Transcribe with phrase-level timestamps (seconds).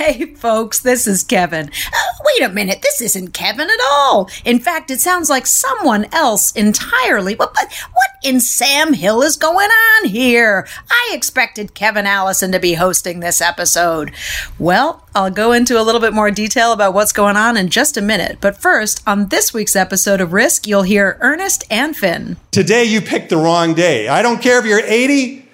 [0.00, 1.68] Hey, folks, this is Kevin.
[1.68, 4.30] Uh, wait a minute, this isn't Kevin at all.
[4.46, 7.34] In fact, it sounds like someone else entirely.
[7.34, 10.66] But what in Sam Hill is going on here?
[10.90, 14.12] I expected Kevin Allison to be hosting this episode.
[14.58, 17.98] Well, I'll go into a little bit more detail about what's going on in just
[17.98, 18.38] a minute.
[18.40, 22.38] But first, on this week's episode of Risk, you'll hear Ernest and Finn.
[22.52, 24.08] Today, you picked the wrong day.
[24.08, 25.46] I don't care if you're 80.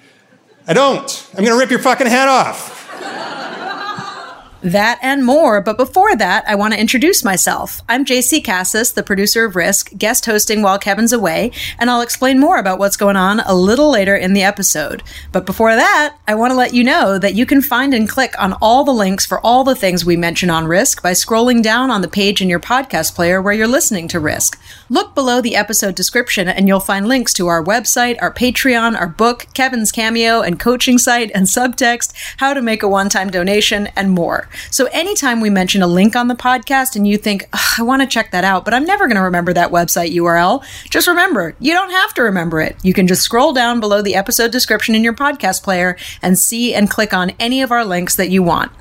[0.65, 1.29] I don't.
[1.31, 2.77] I'm going to rip your fucking head off.
[4.67, 5.61] That and more.
[5.61, 7.81] But before that, I want to introduce myself.
[7.87, 12.37] I'm JC Cassis, the producer of Risk, guest hosting while Kevin's away, and I'll explain
[12.37, 15.03] more about what's going on a little later in the episode.
[15.31, 18.33] But before that, I want to let you know that you can find and click
[18.37, 21.89] on all the links for all the things we mention on Risk by scrolling down
[21.89, 24.59] on the page in your podcast player where you're listening to Risk.
[24.89, 29.07] Look below the episode description and you'll find links to our website, our Patreon, our
[29.07, 33.87] book, Kevin's Cameo and coaching site and subtext, how to make a one time donation,
[33.97, 34.47] and more.
[34.71, 38.07] So anytime we mention a link on the podcast and you think, I want to
[38.07, 41.73] check that out, but I'm never going to remember that website URL, just remember, you
[41.73, 42.77] don't have to remember it.
[42.81, 46.73] You can just scroll down below the episode description in your podcast player and see
[46.73, 48.71] and click on any of our links that you want.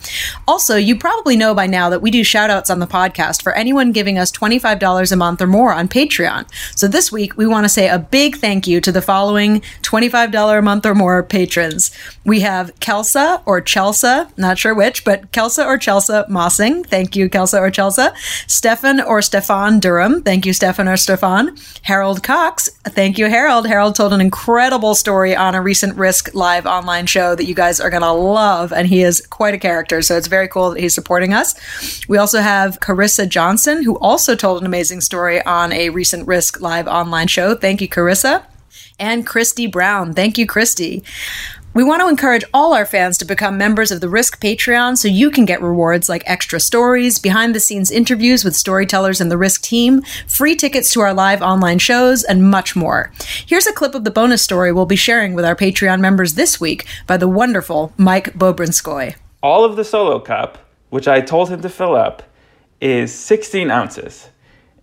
[0.47, 3.53] Also, you probably know by now that we do shout outs on the podcast for
[3.55, 6.47] anyone giving us $25 a month or more on Patreon.
[6.77, 10.59] So this week, we want to say a big thank you to the following $25
[10.59, 11.91] a month or more patrons.
[12.23, 16.85] We have Kelsa or Chelsea, not sure which, but Kelsa or Chelsea Mossing.
[16.85, 18.09] Thank you, Kelsa or Chelsea.
[18.47, 20.23] Stefan or Stefan Durham.
[20.23, 21.57] Thank you, Stefan or Stefan.
[21.81, 22.69] Harold Cox.
[22.85, 23.67] Thank you, Harold.
[23.67, 27.81] Harold told an incredible story on a recent Risk live online show that you guys
[27.81, 30.03] are going to love, and he is quite a character.
[30.03, 32.07] So it's very cool that he's supporting us.
[32.07, 36.61] We also have Carissa Johnson, who also told an amazing story on a recent Risk
[36.61, 37.55] live online show.
[37.55, 38.45] Thank you, Carissa
[38.99, 40.13] and Christy Brown.
[40.13, 41.03] Thank you, Christy.
[41.77, 45.09] We want to encourage all our fans to become members of the Risk Patreon so
[45.09, 49.37] you can get rewards like extra stories, behind the scenes interviews with storytellers and the
[49.37, 53.13] Risk team, free tickets to our live online shows, and much more.
[53.45, 56.59] Here's a clip of the bonus story we'll be sharing with our Patreon members this
[56.59, 59.17] week by the wonderful Mike Bobrinskoy.
[59.43, 60.57] All of the solo cup,
[60.89, 62.23] which I told him to fill up,
[62.81, 64.31] is 16 ounces.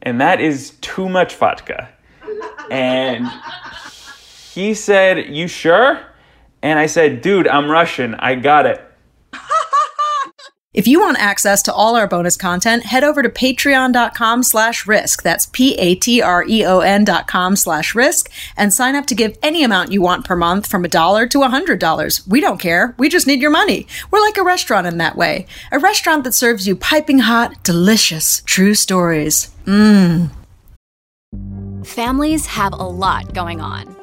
[0.04, 1.90] And that is too much vodka.
[2.70, 3.28] And
[4.54, 6.00] he said, You sure?
[6.62, 8.16] And I said, dude, I'm Russian.
[8.16, 8.82] I got it.
[10.74, 15.22] If you want access to all our bonus content, head over to patreon.com slash risk.
[15.22, 20.26] That's P-A-T-R-E-O-N dot com slash risk and sign up to give any amount you want
[20.26, 22.26] per month from a dollar to a hundred dollars.
[22.26, 22.96] We don't care.
[22.98, 23.86] We just need your money.
[24.10, 25.46] We're like a restaurant in that way.
[25.72, 29.54] A restaurant that serves you piping hot, delicious, true stories.
[29.66, 30.32] Mmm.
[31.86, 34.03] Families have a lot going on.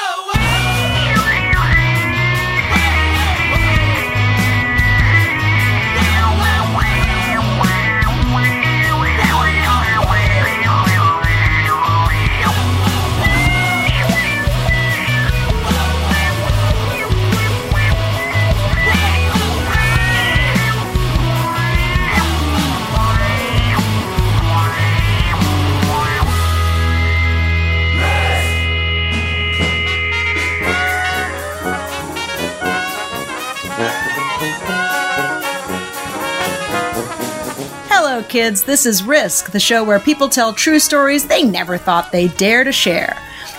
[38.31, 38.63] kids.
[38.63, 42.63] This is Risk, the show where people tell true stories they never thought they'd dare
[42.63, 43.17] to share.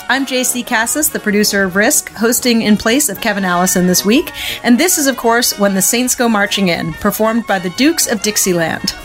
[0.09, 4.31] I'm JC Cassis, the producer of Risk, hosting in place of Kevin Allison this week,
[4.63, 8.07] and this is, of course, When the Saints Go Marching In, performed by the Dukes
[8.07, 8.95] of Dixieland.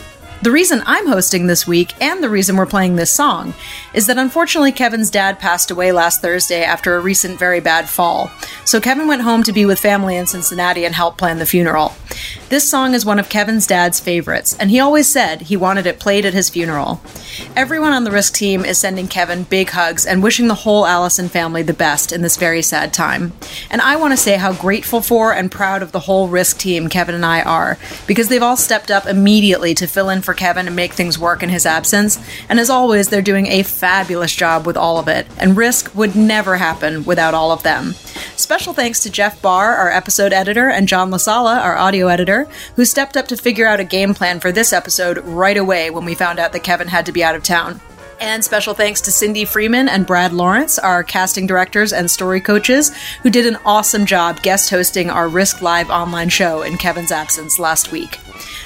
[0.40, 3.52] The reason I'm hosting this week, and the reason we're playing this song,
[3.92, 8.30] is that unfortunately Kevin's dad passed away last Thursday after a recent very bad fall.
[8.64, 11.92] So Kevin went home to be with family in Cincinnati and help plan the funeral.
[12.48, 16.00] This song is one of Kevin's dad's favorites, and he always said he wanted it
[16.00, 17.02] played at his funeral.
[17.54, 21.28] Everyone on the Risk team is sending Kevin big hugs and wishing the whole Allison
[21.28, 23.34] family the best in this very sad time.
[23.70, 26.88] And I want to say how grateful for and proud of the whole Risk team
[26.88, 30.66] Kevin and I are, because they've all stepped up immediately to fill in for Kevin
[30.66, 32.18] and make things work in his absence.
[32.48, 36.16] And as always, they're doing a fabulous job with all of it, and Risk would
[36.16, 37.92] never happen without all of them.
[38.36, 42.37] Special thanks to Jeff Barr, our episode editor, and John Lasala, our audio editor,
[42.76, 46.04] who stepped up to figure out a game plan for this episode right away when
[46.04, 47.80] we found out that Kevin had to be out of town.
[48.20, 52.94] And special thanks to Cindy Freeman and Brad Lawrence, our casting directors and story coaches,
[53.22, 57.60] who did an awesome job guest hosting our Risk Live online show in Kevin's absence
[57.60, 58.18] last week.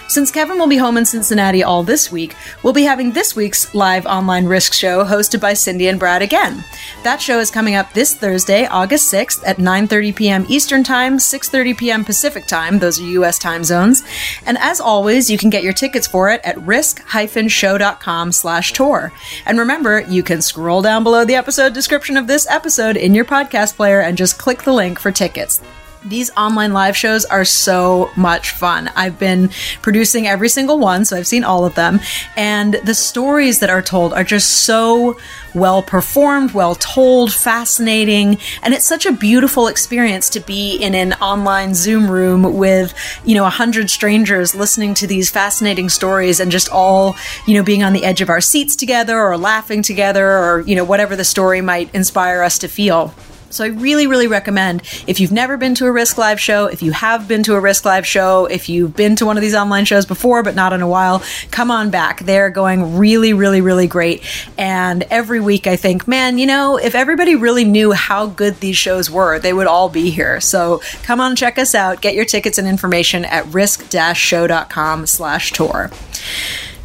[0.09, 3.75] Since Kevin will be home in Cincinnati all this week, we'll be having this week's
[3.75, 6.63] live online Risk show hosted by Cindy and Brad again.
[7.03, 10.45] That show is coming up this Thursday, August 6th at 9:30 p.m.
[10.49, 12.05] Eastern Time, 6:30 p.m.
[12.05, 12.79] Pacific Time.
[12.79, 14.03] Those are US time zones.
[14.47, 19.13] And as always, you can get your tickets for it at risk-show.com/tour.
[19.47, 23.25] And remember, you can scroll down below the episode description of this episode in your
[23.25, 25.61] podcast player and just click the link for tickets.
[26.05, 28.91] These online live shows are so much fun.
[28.97, 29.51] I've been
[29.83, 32.01] producing every single one, so I've seen all of them.
[32.37, 35.17] And the stories that are told are just so
[35.55, 38.39] well performed, well told, fascinating.
[38.63, 42.95] And it's such a beautiful experience to be in an online Zoom room with,
[43.25, 47.15] you know, a hundred strangers listening to these fascinating stories and just all,
[47.47, 50.75] you know, being on the edge of our seats together or laughing together or, you
[50.75, 53.15] know, whatever the story might inspire us to feel.
[53.53, 56.83] So I really, really recommend if you've never been to a Risk Live show, if
[56.83, 59.55] you have been to a Risk Live show, if you've been to one of these
[59.55, 62.21] online shows before but not in a while, come on back.
[62.21, 64.23] They're going really, really, really great.
[64.57, 68.77] And every week I think, man, you know, if everybody really knew how good these
[68.77, 70.41] shows were, they would all be here.
[70.41, 72.01] So come on, check us out.
[72.01, 75.91] Get your tickets and information at risk-show.com slash tour.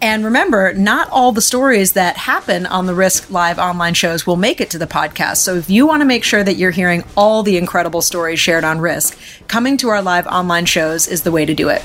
[0.02, 4.36] And remember, not all the stories that happen on the Risk Live online shows will
[4.36, 5.38] make it to the podcast.
[5.38, 8.64] So if you want to make sure that you're hearing all the incredible stories shared
[8.64, 9.18] on Risk,
[9.48, 11.82] coming to our live online shows is the way to do it.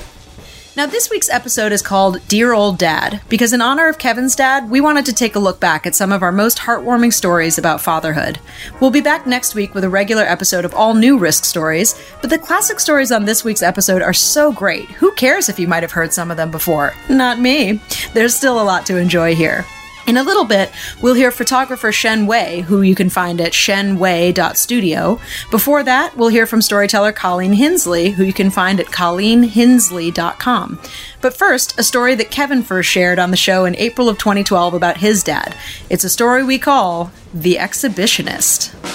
[0.75, 4.71] Now, this week's episode is called Dear Old Dad, because in honor of Kevin's dad,
[4.71, 7.79] we wanted to take a look back at some of our most heartwarming stories about
[7.79, 8.39] fatherhood.
[8.81, 12.31] We'll be back next week with a regular episode of all new Risk stories, but
[12.31, 14.89] the classic stories on this week's episode are so great.
[14.93, 16.95] Who cares if you might have heard some of them before?
[17.07, 17.79] Not me.
[18.15, 19.67] There's still a lot to enjoy here.
[20.05, 20.69] In a little bit,
[21.01, 25.19] we'll hear photographer Shen Wei, who you can find at shenwei.studio.
[25.49, 30.79] Before that, we'll hear from storyteller Colleen Hinsley, who you can find at colleenhinsley.com.
[31.21, 34.73] But first, a story that Kevin first shared on the show in April of 2012
[34.73, 35.55] about his dad.
[35.89, 38.92] It's a story we call The Exhibitionist.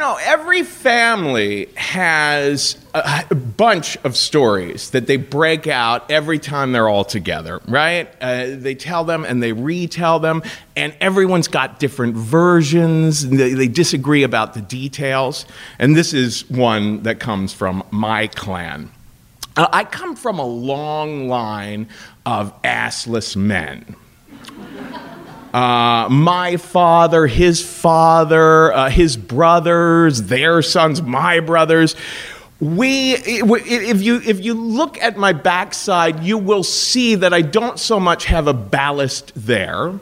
[0.00, 6.72] Know, every family has a, a bunch of stories that they break out every time
[6.72, 8.08] they're all together, right?
[8.20, 10.42] Uh, they tell them and they retell them,
[10.74, 13.28] and everyone's got different versions.
[13.28, 15.46] They, they disagree about the details.
[15.78, 18.90] And this is one that comes from my clan.
[19.56, 21.88] Uh, I come from a long line
[22.26, 23.96] of assless men.
[25.52, 31.96] Uh, my father, his father, uh, his brothers, their sons, my brothers.
[32.60, 37.78] We, if you, if you look at my backside, you will see that I don't
[37.80, 39.98] so much have a ballast there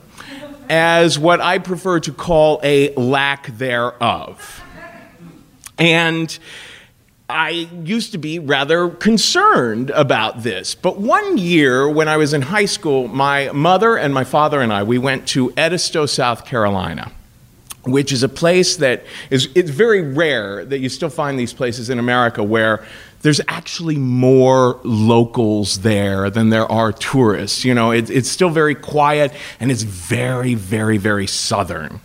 [0.69, 4.63] as what I prefer to call a lack thereof.
[5.79, 6.37] And
[7.31, 7.51] I
[7.85, 10.75] used to be rather concerned about this.
[10.75, 14.73] But one year when I was in high school, my mother and my father and
[14.73, 17.13] I, we went to Edisto, South Carolina,
[17.85, 21.91] which is a place that is it's very rare that you still find these places
[21.91, 22.83] in America where
[23.21, 27.63] there's actually more locals there than there are tourists.
[27.63, 32.01] You know, it, it's still very quiet and it's very, very, very southern.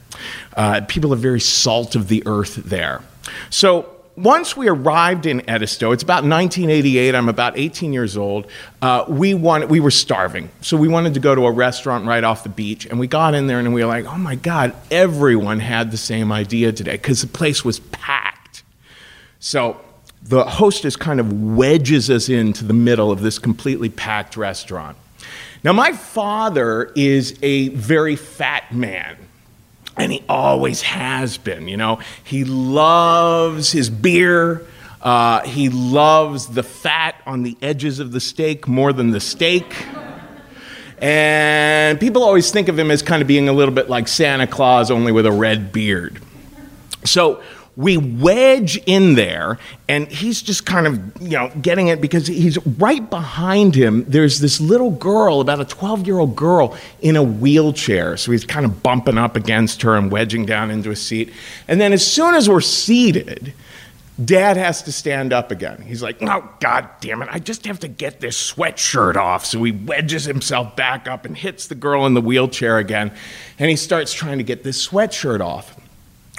[0.58, 3.02] Uh, people are very salt of the earth there.
[3.50, 7.16] So once we arrived in Edisto, it's about 1988.
[7.16, 8.48] I'm about 18 years old.
[8.82, 12.24] Uh, we wanted, we were starving, so we wanted to go to a restaurant right
[12.24, 12.86] off the beach.
[12.86, 15.98] And we got in there, and we were like, "Oh my God!" Everyone had the
[15.98, 18.64] same idea today because the place was packed.
[19.40, 19.82] So
[20.22, 24.98] the hostess kind of wedges us into the middle of this completely packed restaurant.
[25.64, 29.18] Now, my father is a very fat man.
[29.98, 32.00] And he always has been, you know.
[32.24, 34.66] He loves his beer.
[35.02, 39.86] Uh, he loves the fat on the edges of the steak more than the steak.
[40.98, 44.48] And people always think of him as kind of being a little bit like Santa
[44.48, 46.22] Claus, only with a red beard.
[47.04, 47.44] So
[47.76, 52.64] we wedge in there and he's just kind of you know getting it because he's
[52.78, 57.24] right behind him there's this little girl about a 12 year old girl in a
[57.24, 61.32] wheelchair so he's kind of bumping up against her and wedging down into a seat
[61.68, 63.54] and then as soon as we're seated
[64.24, 65.82] Dad has to stand up again.
[65.82, 67.30] He's like, "Oh God damn it!
[67.32, 71.36] I just have to get this sweatshirt off." So he wedges himself back up and
[71.36, 73.12] hits the girl in the wheelchair again,
[73.58, 75.76] and he starts trying to get this sweatshirt off.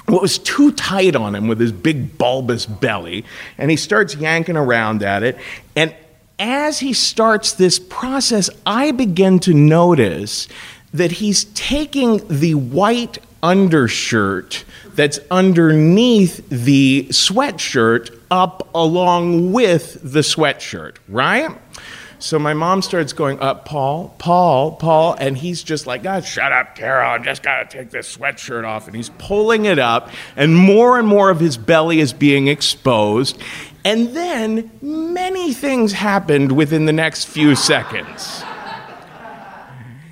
[0.07, 3.25] It was too tight on him with his big bulbous belly,
[3.57, 5.37] and he starts yanking around at it.
[5.75, 5.95] And
[6.37, 10.47] as he starts this process, I begin to notice
[10.93, 14.63] that he's taking the white undershirt
[14.95, 21.49] that's underneath the sweatshirt up along with the sweatshirt, right?
[22.25, 26.51] So my mom starts going up, Paul, Paul, Paul, and he's just like, God, shut
[26.51, 27.11] up, Carol.
[27.11, 28.87] I'm just got to take this sweatshirt off.
[28.87, 33.39] And he's pulling it up, and more and more of his belly is being exposed.
[33.83, 38.43] And then many things happened within the next few seconds.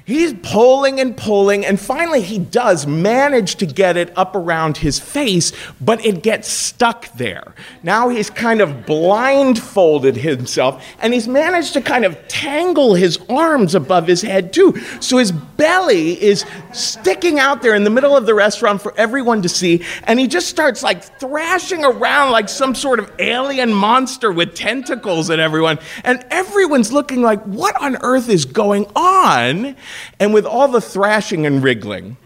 [0.06, 5.00] He's pulling and pulling, and finally he does manage to get it up around his
[5.00, 7.56] face, but it gets stuck there.
[7.84, 13.76] Now he's kind of blindfolded himself, and he's managed to kind of tangle his arms
[13.76, 14.78] above his head too.
[15.00, 19.42] So his belly is sticking out there in the middle of the restaurant for everyone
[19.44, 24.34] to see, and he just starts like thrashing around like some sort of alien monster
[24.34, 25.80] with tentacles at everyone.
[26.04, 29.78] And everyone's looking like, what on earth is going on?
[30.20, 32.18] And with all the thrashing and wriggling,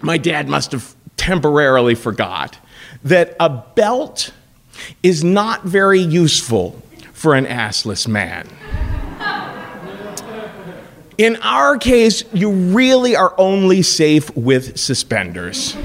[0.00, 2.58] my dad must have temporarily forgot
[3.04, 4.32] that a belt
[5.02, 8.48] is not very useful for an assless man.
[11.16, 15.76] In our case, you really are only safe with suspenders.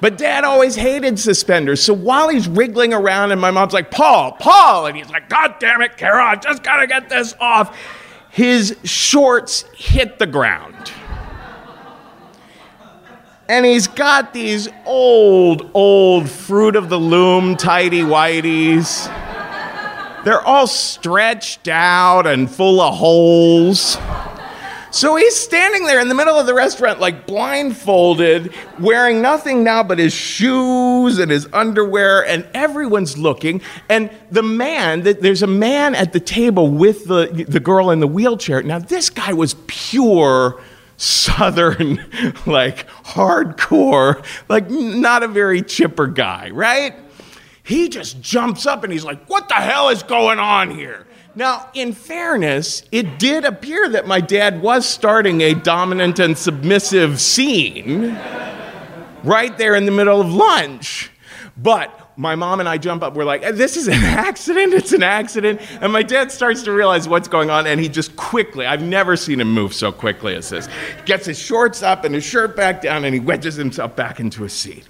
[0.00, 1.82] But dad always hated suspenders.
[1.82, 5.56] So while he's wriggling around, and my mom's like, Paul, Paul, and he's like, God
[5.58, 7.76] damn it, Carol, I just gotta get this off
[8.36, 10.92] his shorts hit the ground.
[13.48, 19.06] And he's got these old, old fruit of the loom tidy whities.
[20.26, 23.96] They're all stretched out and full of holes.
[24.96, 29.82] So he's standing there in the middle of the restaurant, like blindfolded, wearing nothing now
[29.82, 33.60] but his shoes and his underwear, and everyone's looking.
[33.90, 38.06] And the man, there's a man at the table with the, the girl in the
[38.06, 38.62] wheelchair.
[38.62, 40.62] Now, this guy was pure
[40.96, 41.96] southern,
[42.46, 46.94] like hardcore, like not a very chipper guy, right?
[47.66, 51.04] He just jumps up and he's like, What the hell is going on here?
[51.34, 57.20] Now, in fairness, it did appear that my dad was starting a dominant and submissive
[57.20, 58.16] scene
[59.24, 61.10] right there in the middle of lunch.
[61.56, 63.14] But my mom and I jump up.
[63.14, 64.72] We're like, uh, this is an accident.
[64.72, 65.60] It's an accident.
[65.82, 67.66] And my dad starts to realize what's going on.
[67.66, 70.68] And he just quickly, I've never seen him move so quickly as this,
[71.04, 74.44] gets his shorts up and his shirt back down and he wedges himself back into
[74.44, 74.88] a seat.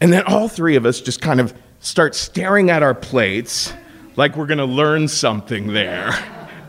[0.00, 1.54] And then all three of us just kind of
[1.86, 3.72] start staring at our plates
[4.16, 6.10] like we're going to learn something there.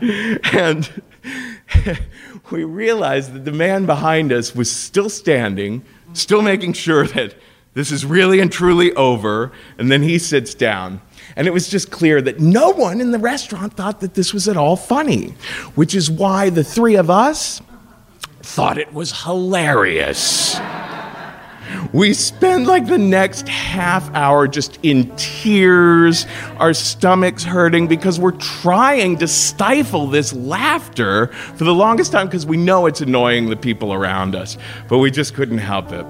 [0.00, 1.02] and
[2.52, 7.34] we realized that the man behind us was still standing, still making sure that
[7.74, 9.50] this is really and truly over.
[9.76, 11.00] And then he sits down.
[11.34, 14.46] And it was just clear that no one in the restaurant thought that this was
[14.46, 15.34] at all funny,
[15.74, 17.60] which is why the three of us
[18.40, 20.60] thought it was hilarious.
[21.92, 26.26] We spend like the next half hour just in tears,
[26.58, 32.44] our stomachs hurting because we're trying to stifle this laughter for the longest time because
[32.44, 36.04] we know it's annoying the people around us, but we just couldn't help it.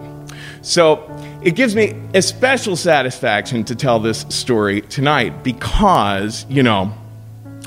[0.63, 1.09] So
[1.45, 6.93] it gives me a special satisfaction to tell this story tonight because, you know,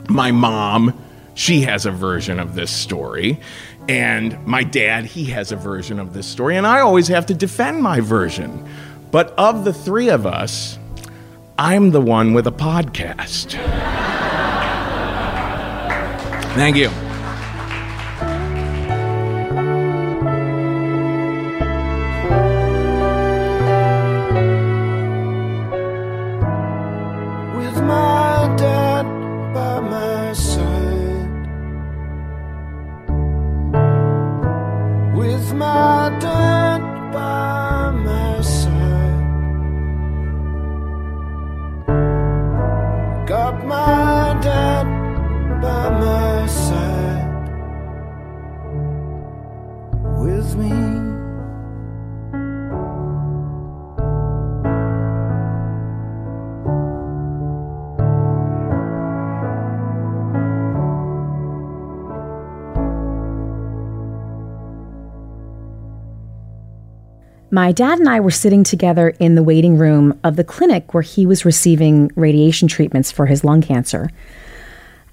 [0.10, 1.00] my mom,
[1.34, 3.40] she has a version of this story.
[3.90, 7.34] And my dad, he has a version of this story, and I always have to
[7.34, 8.68] defend my version.
[9.12, 10.78] But of the three of us,
[11.58, 13.52] I'm the one with a podcast.
[16.56, 17.11] Thank you.
[67.62, 71.04] My dad and I were sitting together in the waiting room of the clinic where
[71.04, 74.10] he was receiving radiation treatments for his lung cancer.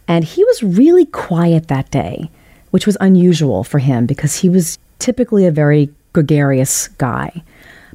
[0.08, 2.30] And he was really quiet that day,
[2.70, 7.42] which was unusual for him because he was typically a very gregarious guy.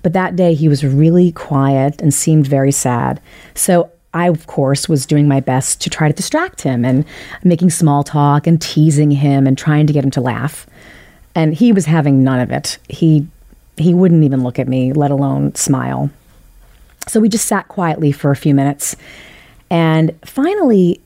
[0.04, 3.20] But that day he was really quiet and seemed very sad.
[3.56, 7.06] So I, of course, was doing my best to try to distract him and
[7.44, 10.68] making small talk and teasing him and trying to get him to laugh.
[11.34, 12.78] And he was having none of it.
[12.88, 13.26] He
[13.78, 16.10] he wouldn't even look at me, let alone smile.
[17.08, 18.96] So we just sat quietly for a few minutes.
[19.70, 21.02] And finally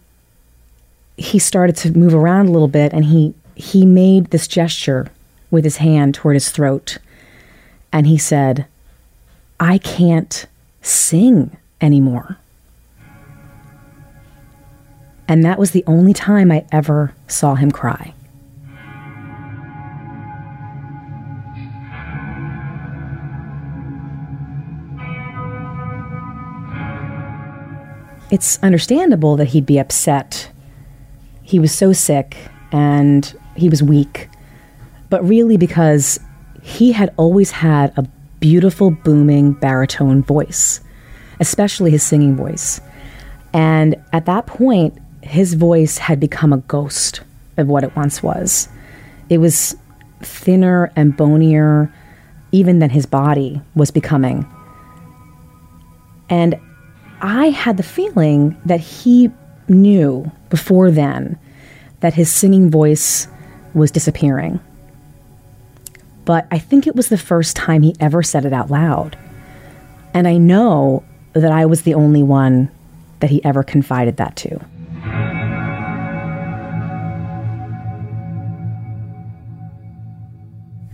[1.17, 5.11] he started to move around a little bit and he he made this gesture
[5.49, 6.99] with his hand toward his throat.
[7.91, 8.67] And he said,
[9.59, 10.45] I can't
[10.81, 12.37] sing anymore.
[15.27, 18.13] And that was the only time I ever saw him cry.
[28.29, 30.49] It's understandable that he'd be upset.
[31.43, 32.35] He was so sick
[32.71, 34.29] and he was weak,
[35.09, 36.19] but really because
[36.61, 38.05] he had always had a
[38.39, 40.81] beautiful, booming baritone voice,
[41.39, 42.81] especially his singing voice.
[43.53, 47.21] And at that point, his voice had become a ghost
[47.55, 48.67] of what it once was.
[49.29, 49.75] It was
[50.21, 51.93] thinner and bonier,
[52.51, 54.45] even than his body was becoming.
[56.29, 56.59] And
[57.21, 59.31] I had the feeling that he
[59.67, 61.37] knew before then
[61.99, 63.27] that his singing voice
[63.73, 64.59] was disappearing.
[66.25, 69.17] But I think it was the first time he ever said it out loud.
[70.13, 72.69] And I know that I was the only one
[73.19, 74.59] that he ever confided that to.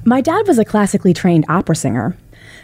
[0.05, 2.17] My dad was a classically trained opera singer.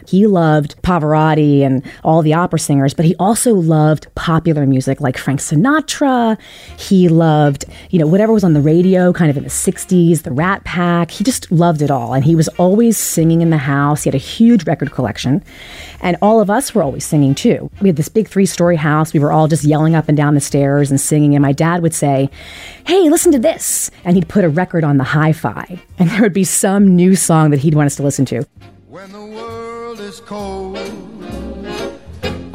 [0.08, 5.18] He loved Pavarotti and all the opera singers, but he also loved popular music like
[5.18, 6.38] Frank Sinatra.
[6.78, 10.32] He loved, you know, whatever was on the radio kind of in the 60s, the
[10.32, 11.12] Rat Pack.
[11.12, 12.14] He just loved it all.
[12.14, 14.04] And he was always singing in the house.
[14.04, 15.44] He had a huge record collection.
[16.02, 17.70] And all of us were always singing too.
[17.82, 19.14] We had this big three story house.
[19.14, 21.36] We were all just yelling up and down the stairs and singing.
[21.36, 22.30] And my dad would say,
[22.86, 23.92] Hey, listen to this.
[24.04, 25.80] And he'd put a record on the hi fi.
[25.98, 28.46] And there would be some new song that he'd want us to listen to.
[28.90, 30.76] When the world is cold,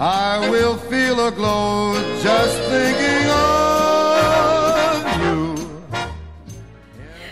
[0.01, 1.95] I will feel a glow
[2.25, 5.55] just thinking of you.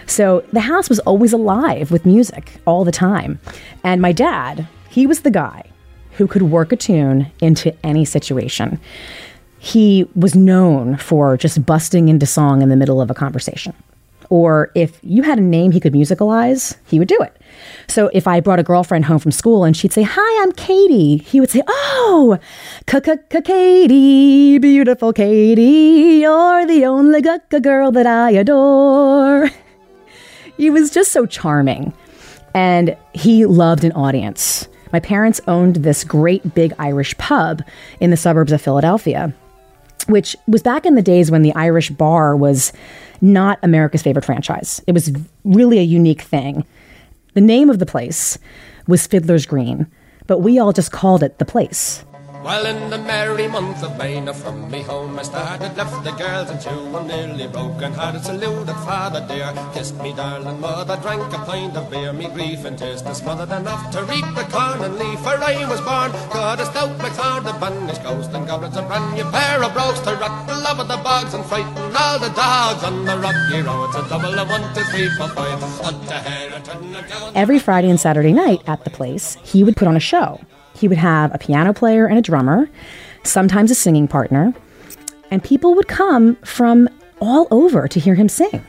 [0.06, 3.40] So the house was always alive with music all the time.
[3.82, 5.64] And my dad, he was the guy
[6.12, 8.78] who could work a tune into any situation.
[9.58, 13.74] He was known for just busting into song in the middle of a conversation.
[14.32, 17.36] Or if you had a name he could musicalize, he would do it.
[17.86, 21.18] So if I brought a girlfriend home from school and she'd say, Hi, I'm Katie,
[21.18, 22.38] he would say, Oh,
[22.86, 29.50] Katie, beautiful Katie, you're the only girl that I adore.
[30.56, 31.92] He was just so charming.
[32.54, 34.66] And he loved an audience.
[34.94, 37.62] My parents owned this great big Irish pub
[38.00, 39.34] in the suburbs of Philadelphia,
[40.06, 42.72] which was back in the days when the Irish bar was
[43.22, 44.82] not America's favorite franchise.
[44.87, 45.12] It was
[45.44, 46.66] really a unique thing.
[47.35, 48.38] The name of the place
[48.87, 49.87] was Fiddler's Green,
[50.26, 52.04] but we all just called it the place.
[52.42, 56.11] Well, in the merry month of May, now from me home I started, left the
[56.11, 61.33] girls and two, I'm nearly broken hearted, saluted father dear, kissed me darling mother, drank
[61.33, 64.83] a pint of beer, me grief and tears to smothered enough to reap the corn
[64.83, 68.76] and leaf, for I was born, God a stout McLeod, a banished ghost, and goblins
[68.76, 71.94] a brand new pair of brogues to rock the love of the bogs and frighten
[71.96, 73.62] all the dogs on the rocky.
[73.62, 77.38] It's a double of one, two, three, four, five, to.
[77.38, 80.40] Every Friday and Saturday night at the place, he would put on a show.
[80.82, 82.68] He would have a piano player and a drummer,
[83.22, 84.52] sometimes a singing partner,
[85.30, 86.88] and people would come from
[87.20, 88.64] all over to hear him sing.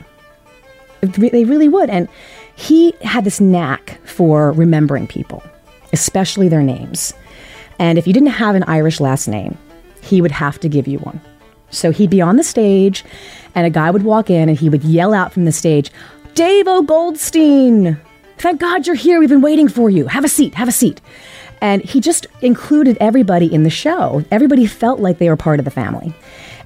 [1.00, 1.90] They really would.
[1.90, 2.08] And
[2.54, 5.42] he had this knack for remembering people,
[5.92, 7.12] especially their names.
[7.80, 9.58] And if you didn't have an Irish last name,
[10.00, 11.20] he would have to give you one.
[11.70, 13.04] So he'd be on the stage,
[13.56, 15.90] and a guy would walk in and he would yell out from the stage,
[16.34, 16.66] Dave.
[16.66, 18.00] Goldstein!
[18.38, 19.18] Thank God you're here.
[19.18, 20.06] We've been waiting for you.
[20.06, 21.00] Have a seat, have a seat.
[21.64, 24.22] And he just included everybody in the show.
[24.30, 26.14] Everybody felt like they were part of the family.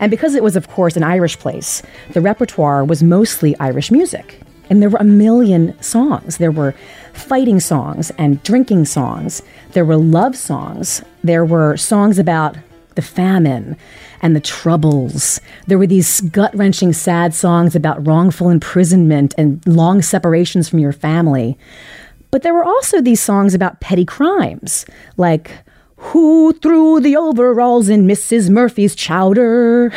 [0.00, 1.84] And because it was, of course, an Irish place,
[2.14, 4.40] the repertoire was mostly Irish music.
[4.68, 6.38] And there were a million songs.
[6.38, 6.74] There were
[7.12, 9.40] fighting songs and drinking songs.
[9.70, 11.00] There were love songs.
[11.22, 12.56] There were songs about
[12.96, 13.76] the famine
[14.20, 15.40] and the troubles.
[15.68, 20.90] There were these gut wrenching, sad songs about wrongful imprisonment and long separations from your
[20.92, 21.56] family.
[22.30, 24.84] But there were also these songs about petty crimes,
[25.16, 25.50] like
[25.96, 28.50] Who Threw the Overalls in Mrs.
[28.50, 29.92] Murphy's Chowder?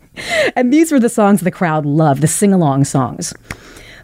[0.56, 3.32] and these were the songs the crowd loved, the sing along songs.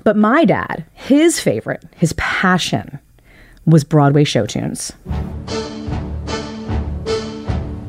[0.05, 2.99] But my dad, his favorite, his passion,
[3.67, 4.93] was Broadway show tunes.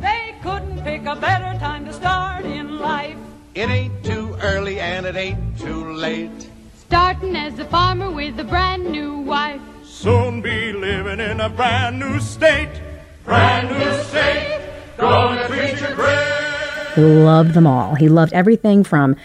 [0.01, 3.17] They couldn't pick a better time to start in life.
[3.55, 6.49] It ain't too early and it ain't too late.
[6.75, 9.61] Starting as a farmer with a brand new wife.
[10.07, 12.71] Soon be living in a brand new state.
[13.25, 14.57] Brand new state.
[14.95, 16.95] Gonna treat you great.
[16.95, 17.93] He loved them all.
[17.95, 19.17] He loved everything from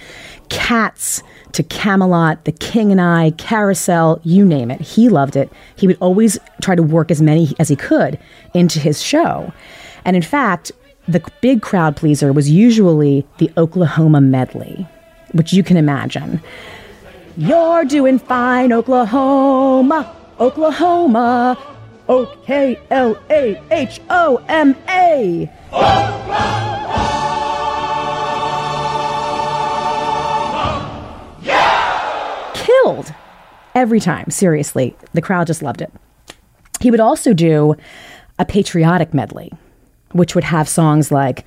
[0.48, 4.80] Cats to Camelot, The King and I, Carousel, you name it.
[4.80, 5.52] He loved it.
[5.76, 8.18] He would always try to work as many as he could
[8.52, 9.52] into his show.
[10.04, 10.72] And in fact,
[11.06, 14.84] the big crowd pleaser was usually the Oklahoma medley,
[15.30, 16.42] which you can imagine.
[17.36, 21.56] You're doing fine, Oklahoma, Oklahoma,
[22.08, 25.48] O K L A H O M A.
[32.54, 33.14] Killed
[33.76, 34.96] every time, seriously.
[35.12, 35.92] The crowd just loved it.
[36.80, 37.76] He would also do
[38.40, 39.52] a patriotic medley,
[40.10, 41.44] which would have songs like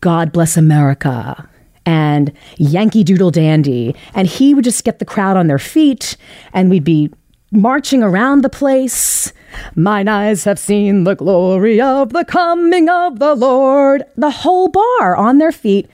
[0.00, 1.46] God Bless America
[1.84, 3.94] and Yankee Doodle Dandy.
[4.14, 6.16] And he would just get the crowd on their feet
[6.54, 7.10] and we'd be
[7.52, 9.32] marching around the place.
[9.76, 14.02] Mine eyes have seen the glory of the coming of the Lord.
[14.16, 15.88] The whole bar on their feet,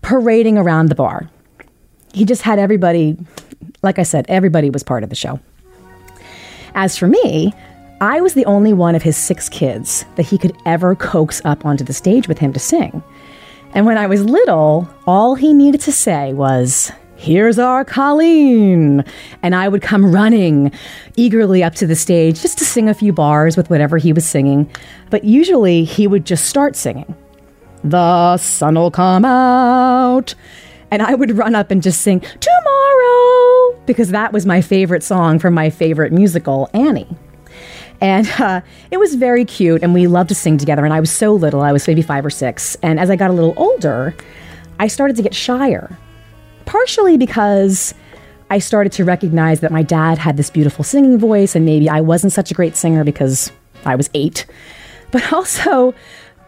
[0.00, 1.28] parading around the bar.
[2.12, 3.16] He just had everybody,
[3.82, 5.40] like I said, everybody was part of the show.
[6.76, 7.52] As for me,
[8.00, 11.66] I was the only one of his six kids that he could ever coax up
[11.66, 13.02] onto the stage with him to sing.
[13.74, 16.92] And when I was little, all he needed to say was,
[17.24, 19.02] Here's our Colleen.
[19.42, 20.70] And I would come running
[21.16, 24.26] eagerly up to the stage just to sing a few bars with whatever he was
[24.26, 24.70] singing.
[25.08, 27.14] But usually he would just start singing.
[27.82, 30.34] The sun'll come out.
[30.90, 35.38] And I would run up and just sing, Tomorrow, because that was my favorite song
[35.38, 37.08] from my favorite musical, Annie.
[38.02, 38.60] And uh,
[38.90, 40.84] it was very cute, and we loved to sing together.
[40.84, 42.76] And I was so little, I was maybe five or six.
[42.82, 44.14] And as I got a little older,
[44.78, 45.96] I started to get shyer,
[46.66, 47.94] partially because
[48.50, 52.00] I started to recognize that my dad had this beautiful singing voice, and maybe I
[52.00, 53.50] wasn't such a great singer because
[53.84, 54.46] I was eight.
[55.10, 55.94] But also,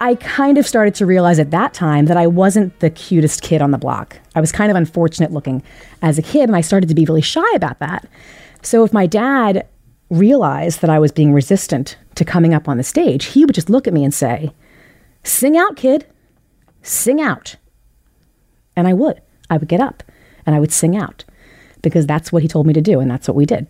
[0.00, 3.62] I kind of started to realize at that time that I wasn't the cutest kid
[3.62, 4.18] on the block.
[4.35, 5.62] I was kind of unfortunate looking
[6.02, 8.09] as a kid, and I started to be really shy about that.
[8.62, 9.68] So if my dad
[10.11, 13.70] realized that I was being resistant to coming up on the stage, he would just
[13.70, 14.52] look at me and say,
[15.22, 16.07] Sing out, kid.
[16.83, 17.57] Sing out.
[18.74, 19.20] And I would.
[19.51, 20.03] I would get up
[20.45, 21.25] and I would sing out
[21.83, 23.67] because that's what he told me to do, and that's what we did.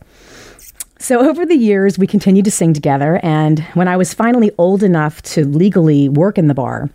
[0.99, 3.21] So, over the years, we continued to sing together.
[3.23, 6.89] And when I was finally old enough to legally work in the bar,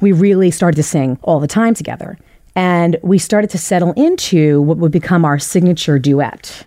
[0.00, 2.18] we really started to sing all the time together.
[2.56, 6.66] And we started to settle into what would become our signature duet.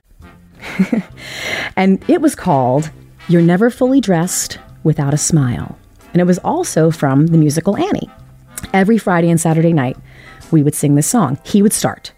[1.76, 2.92] and it was called
[3.28, 5.78] You're Never Fully Dressed Without a Smile.
[6.14, 8.10] And it was also from the musical Annie.
[8.74, 9.98] Every Friday and Saturday night,
[10.52, 11.38] we would sing this song.
[11.44, 12.14] He would start.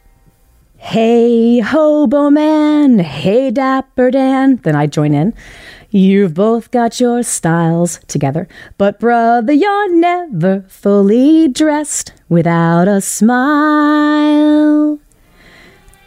[0.77, 4.55] Hey, hobo man, hey, dapper Dan.
[4.57, 5.33] Then I'd join in.
[5.91, 14.97] You've both got your styles together, but brother, you're never fully dressed without a smile.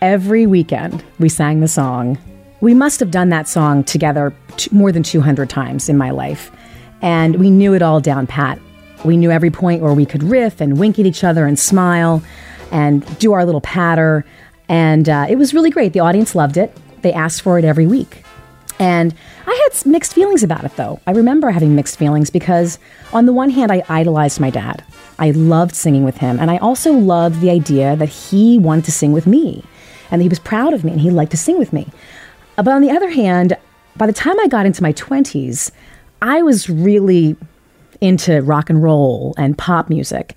[0.00, 2.18] Every weekend, we sang the song.
[2.60, 6.50] We must have done that song together t- more than 200 times in my life,
[7.00, 8.58] and we knew it all down pat.
[9.04, 12.22] We knew every point where we could riff and wink at each other and smile
[12.70, 14.24] and do our little patter.
[14.68, 15.92] And uh, it was really great.
[15.92, 16.76] The audience loved it.
[17.02, 18.24] They asked for it every week.
[18.80, 19.14] And
[19.46, 21.00] I had mixed feelings about it, though.
[21.06, 22.78] I remember having mixed feelings because,
[23.12, 24.82] on the one hand, I idolized my dad.
[25.18, 26.40] I loved singing with him.
[26.40, 29.62] And I also loved the idea that he wanted to sing with me
[30.10, 31.88] and he was proud of me and he liked to sing with me.
[32.56, 33.56] But on the other hand,
[33.96, 35.70] by the time I got into my 20s,
[36.22, 37.36] I was really
[38.00, 40.34] into rock and roll and pop music.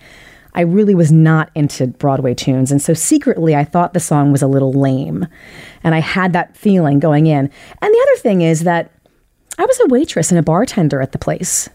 [0.54, 2.72] I really was not into Broadway tunes.
[2.72, 5.28] And so secretly, I thought the song was a little lame.
[5.84, 7.52] And I had that feeling going in.
[7.82, 8.92] And the other thing is that
[9.60, 11.70] I was a waitress and a bartender at the place.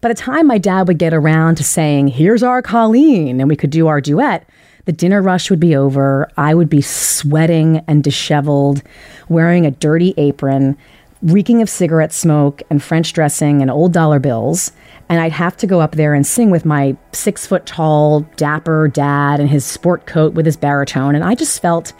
[0.00, 3.56] By the time my dad would get around to saying, Here's our Colleen, and we
[3.56, 4.48] could do our duet,
[4.84, 6.30] the dinner rush would be over.
[6.36, 8.82] I would be sweating and disheveled,
[9.28, 10.76] wearing a dirty apron,
[11.24, 14.72] reeking of cigarette smoke and French dressing and old dollar bills.
[15.08, 18.88] And I'd have to go up there and sing with my six foot tall, dapper
[18.88, 21.14] dad in his sport coat with his baritone.
[21.14, 21.92] And I just felt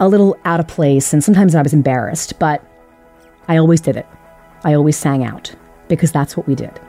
[0.00, 1.12] a little out of place.
[1.12, 2.38] And sometimes I was embarrassed.
[2.38, 2.62] But
[3.48, 4.06] I always did it.
[4.64, 5.54] I always sang out
[5.88, 6.80] because that's what we did.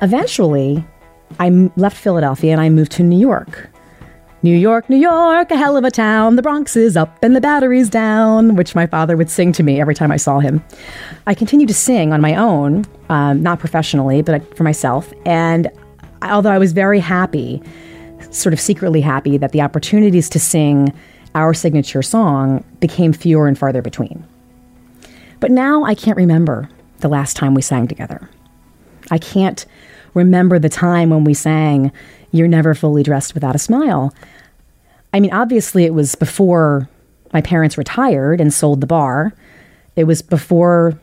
[0.00, 0.84] Eventually,
[1.38, 3.68] I left Philadelphia and I moved to New York.
[4.42, 6.36] New York, New York, a hell of a town.
[6.36, 9.80] The Bronx is up and the battery's down, which my father would sing to me
[9.80, 10.62] every time I saw him.
[11.26, 15.12] I continued to sing on my own, um, not professionally, but for myself.
[15.26, 15.68] And
[16.22, 17.60] although I was very happy,
[18.30, 20.92] sort of secretly happy, that the opportunities to sing
[21.34, 24.24] our signature song became fewer and farther between.
[25.40, 28.28] But now I can't remember the last time we sang together.
[29.10, 29.66] I can't
[30.14, 31.92] remember the time when we sang
[32.32, 34.14] You're Never Fully Dressed Without a Smile.
[35.12, 36.88] I mean, obviously, it was before
[37.32, 39.32] my parents retired and sold the bar.
[39.96, 40.98] It was before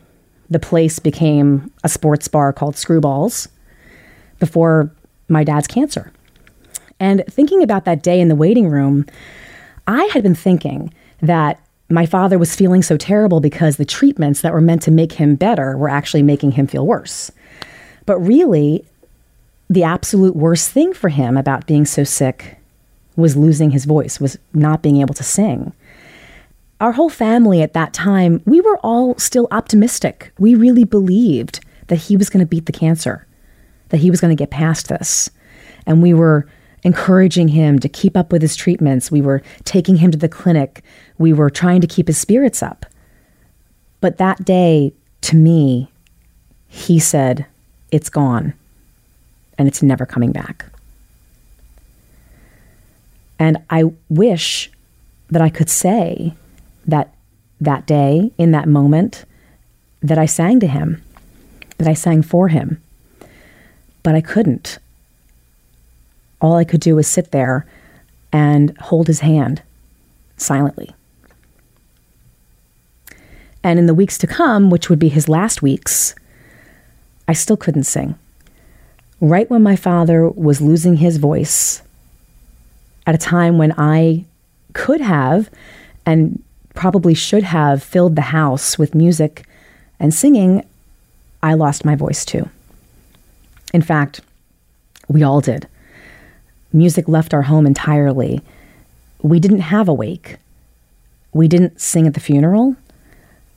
[0.48, 3.48] the place became a sports bar called Screwballs,
[4.38, 4.90] before
[5.28, 6.12] my dad's cancer.
[7.00, 9.06] And thinking about that day in the waiting room,
[9.86, 14.52] I had been thinking that my father was feeling so terrible because the treatments that
[14.52, 17.30] were meant to make him better were actually making him feel worse.
[18.06, 18.84] But really,
[19.68, 22.58] the absolute worst thing for him about being so sick
[23.16, 25.72] was losing his voice, was not being able to sing.
[26.80, 30.32] Our whole family at that time, we were all still optimistic.
[30.38, 33.26] We really believed that he was going to beat the cancer,
[33.88, 35.30] that he was going to get past this.
[35.86, 36.46] And we were
[36.82, 39.10] encouraging him to keep up with his treatments.
[39.10, 40.84] We were taking him to the clinic.
[41.18, 42.84] We were trying to keep his spirits up.
[44.02, 45.90] But that day, to me,
[46.68, 47.46] he said,
[47.90, 48.52] It's gone
[49.58, 50.66] and it's never coming back.
[53.38, 54.70] And I wish
[55.30, 56.34] that I could say
[56.86, 57.12] that
[57.60, 59.24] that day, in that moment,
[60.02, 61.02] that I sang to him,
[61.78, 62.82] that I sang for him.
[64.02, 64.78] But I couldn't.
[66.40, 67.66] All I could do was sit there
[68.32, 69.62] and hold his hand
[70.36, 70.94] silently.
[73.62, 76.14] And in the weeks to come, which would be his last weeks,
[77.26, 78.16] I still couldn't sing
[79.20, 81.82] right when my father was losing his voice,
[83.06, 84.24] at a time when I
[84.72, 85.48] could have
[86.04, 86.42] and
[86.74, 89.46] probably should have filled the house with music
[89.98, 90.64] and singing,
[91.42, 92.48] I lost my voice too.
[93.72, 94.20] In fact,
[95.08, 95.66] we all did.
[96.72, 98.42] Music left our home entirely.
[99.22, 100.36] We didn't have a wake.
[101.32, 102.76] We didn't sing at the funeral.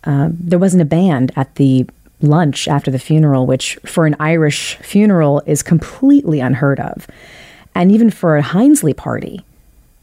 [0.03, 1.87] Uh, there wasn't a band at the
[2.21, 7.07] lunch after the funeral, which for an Irish funeral is completely unheard of.
[7.75, 9.43] And even for a Hinsley party,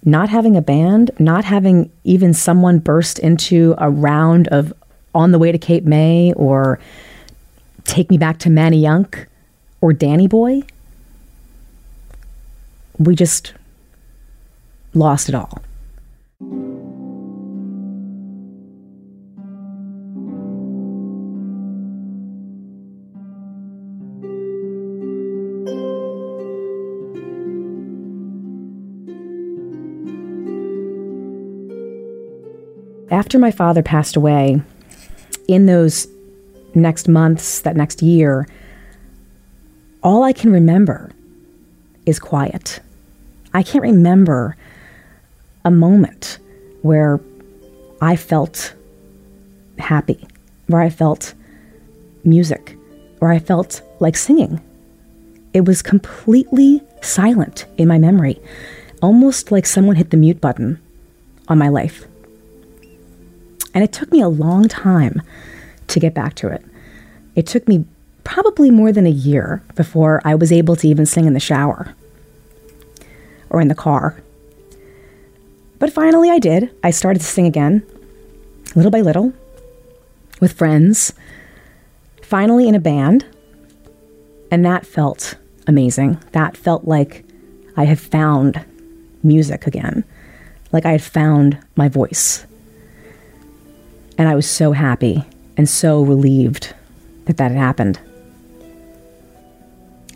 [0.05, 4.73] not having a band, not having even someone burst into a round of
[5.15, 6.79] On the Way to Cape May or
[7.85, 9.27] Take Me Back to Manayunk
[9.81, 10.63] or Danny Boy,
[12.99, 13.53] we just
[14.95, 15.61] lost it all.
[33.17, 34.61] After my father passed away,
[35.49, 36.07] in those
[36.75, 38.47] next months, that next year,
[40.03, 41.11] all I can remember
[42.05, 42.81] is quiet.
[43.55, 44.55] I can't remember
[45.65, 46.39] a moment
[46.83, 47.19] where
[48.03, 48.75] I felt
[49.79, 50.29] happy,
[50.67, 51.33] where I felt
[52.23, 52.77] music,
[53.21, 54.61] where I felt like singing.
[55.55, 58.39] It was completely silent in my memory,
[59.01, 60.79] almost like someone hit the mute button
[61.49, 62.06] on my life.
[63.77, 65.21] And it took me a long time
[65.89, 66.65] to get back to it.
[67.35, 67.85] It took me
[68.25, 71.95] probably more than a year before I was able to even sing in the shower
[73.51, 74.23] or in the car.
[75.79, 76.75] But finally, I did.
[76.83, 77.87] I started to sing again,
[78.75, 79.35] little by little,
[80.41, 81.12] with friends,
[82.23, 83.27] finally in a band.
[84.51, 85.35] And that felt
[85.67, 86.19] amazing.
[86.33, 87.27] That felt like
[87.77, 88.65] I had found
[89.23, 90.03] music again,
[90.73, 92.47] like I had found my voice.
[94.19, 95.25] And I was so happy
[95.57, 96.75] and so relieved
[97.27, 98.01] that that had happened.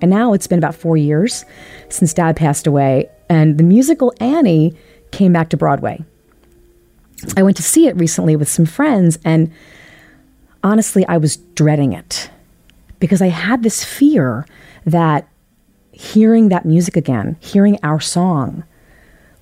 [0.00, 1.44] And now it's been about four years
[1.88, 4.74] since dad passed away, and the musical Annie
[5.10, 6.02] came back to Broadway.
[7.36, 9.52] I went to see it recently with some friends, and
[10.64, 12.30] honestly, I was dreading it
[12.98, 14.46] because I had this fear
[14.86, 15.28] that
[15.92, 18.64] hearing that music again, hearing our song,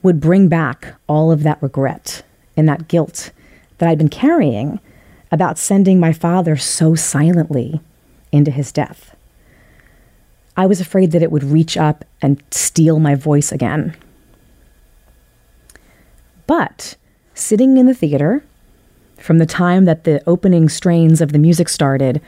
[0.02, 2.22] would bring back all of that regret
[2.56, 3.30] and that guilt
[3.78, 4.80] that I'd been carrying
[5.30, 7.80] about sending my father so silently
[8.32, 9.14] into his death.
[10.56, 13.96] I was afraid that it would reach up and steal my voice again.
[16.46, 16.96] But
[17.34, 18.42] sitting in the theater
[19.18, 22.20] from the time that the opening strains of the music started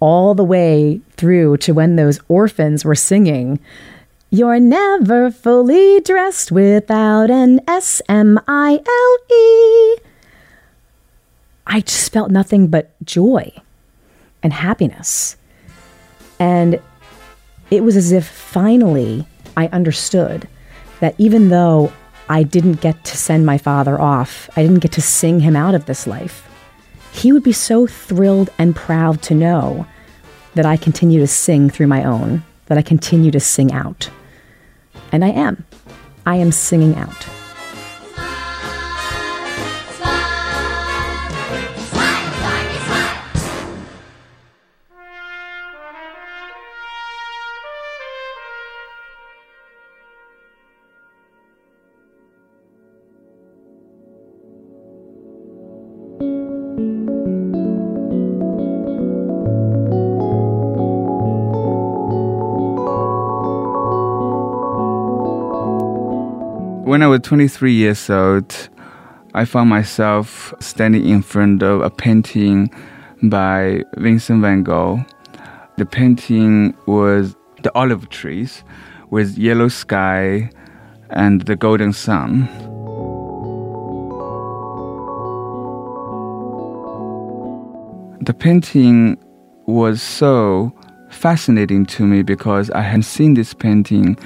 [0.00, 3.60] all the way through to when those orphans were singing,
[4.30, 10.09] You're never fully dressed without an S M I L E.
[11.70, 13.52] I just felt nothing but joy
[14.42, 15.36] and happiness.
[16.40, 16.80] And
[17.70, 19.24] it was as if finally
[19.56, 20.48] I understood
[20.98, 21.92] that even though
[22.28, 25.76] I didn't get to send my father off, I didn't get to sing him out
[25.76, 26.44] of this life,
[27.12, 29.86] he would be so thrilled and proud to know
[30.54, 34.10] that I continue to sing through my own, that I continue to sing out.
[35.12, 35.64] And I am.
[36.26, 37.28] I am singing out.
[67.10, 68.68] Was 23 years old,
[69.34, 72.70] I found myself standing in front of a painting
[73.24, 75.04] by Vincent van Gogh.
[75.76, 78.62] The painting was the olive trees
[79.10, 80.50] with yellow sky
[81.10, 82.46] and the golden sun.
[88.20, 89.18] The painting
[89.66, 90.72] was so
[91.10, 94.16] fascinating to me because I had seen this painting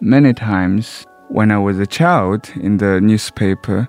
[0.00, 3.88] many times when I was a child in the newspaper,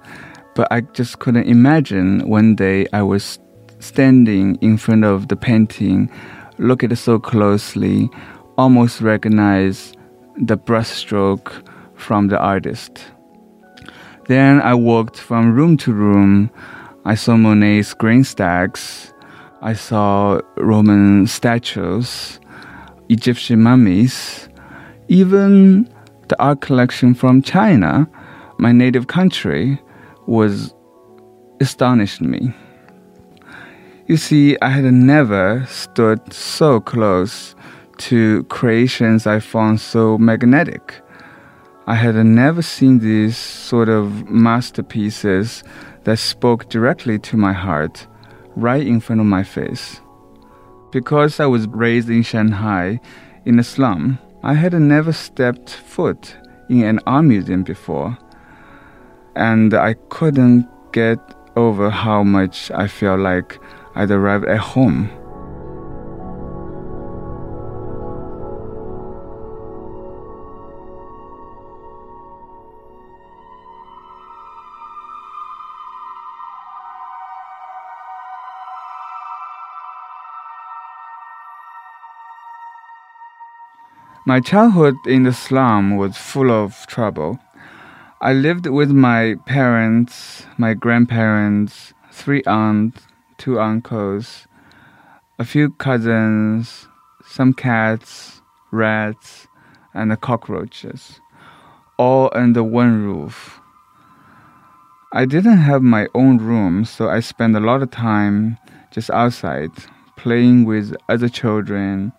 [0.55, 3.37] but I just couldn't imagine one day I was
[3.79, 6.09] standing in front of the painting,
[6.57, 8.09] look at it so closely,
[8.57, 9.91] almost recognize
[10.37, 13.11] the brushstroke from the artist.
[14.27, 16.49] Then I walked from room to room.
[17.03, 19.13] I saw Monet's grain stacks.
[19.61, 22.39] I saw Roman statues,
[23.09, 24.47] Egyptian mummies,
[25.09, 25.92] even
[26.27, 28.07] the art collection from China,
[28.57, 29.81] my native country,
[30.27, 30.73] was
[31.59, 32.53] astonished me.
[34.07, 37.55] You see, I had never stood so close
[37.97, 41.01] to creations I found so magnetic.
[41.87, 45.63] I had never seen these sort of masterpieces
[46.03, 48.07] that spoke directly to my heart,
[48.55, 50.01] right in front of my face.
[50.91, 52.99] Because I was raised in Shanghai,
[53.45, 56.35] in a slum, I had never stepped foot
[56.67, 58.17] in an art museum before,
[59.37, 61.17] and I couldn't get
[61.55, 63.57] over how much I felt like
[63.95, 65.09] I'd arrived at home.
[84.25, 87.39] My childhood in the slum was full of trouble.
[88.21, 93.05] I lived with my parents, my grandparents, three aunts,
[93.37, 94.47] two uncles,
[95.39, 96.87] a few cousins,
[97.25, 99.47] some cats, rats,
[99.93, 101.19] and cockroaches,
[101.97, 103.59] all under one roof.
[105.11, 108.57] I didn't have my own room, so I spent a lot of time
[108.89, 109.71] just outside,
[110.15, 112.13] playing with other children,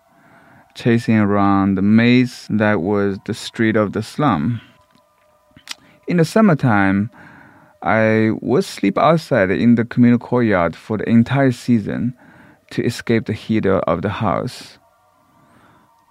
[0.74, 4.60] chasing around the maze that was the street of the slum.
[6.06, 7.10] In the summertime,
[7.82, 12.14] I would sleep outside in the communal courtyard for the entire season
[12.70, 14.78] to escape the heat of the house.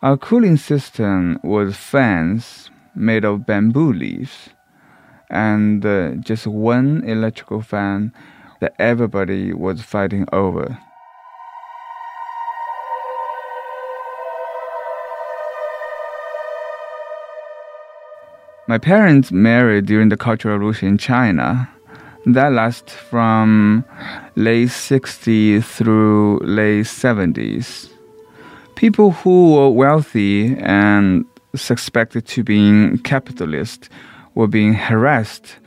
[0.01, 4.49] Our cooling system was fans made of bamboo leaves
[5.29, 8.13] and uh, just one electrical fan
[8.61, 10.77] that everybody was fighting over.
[18.65, 21.69] My parents married during the Cultural Revolution in China.
[22.25, 23.83] That lasted from
[24.37, 27.89] late 60s through late 70s.
[28.75, 33.89] People who were wealthy and suspected to be capitalist
[34.33, 35.57] were being harassed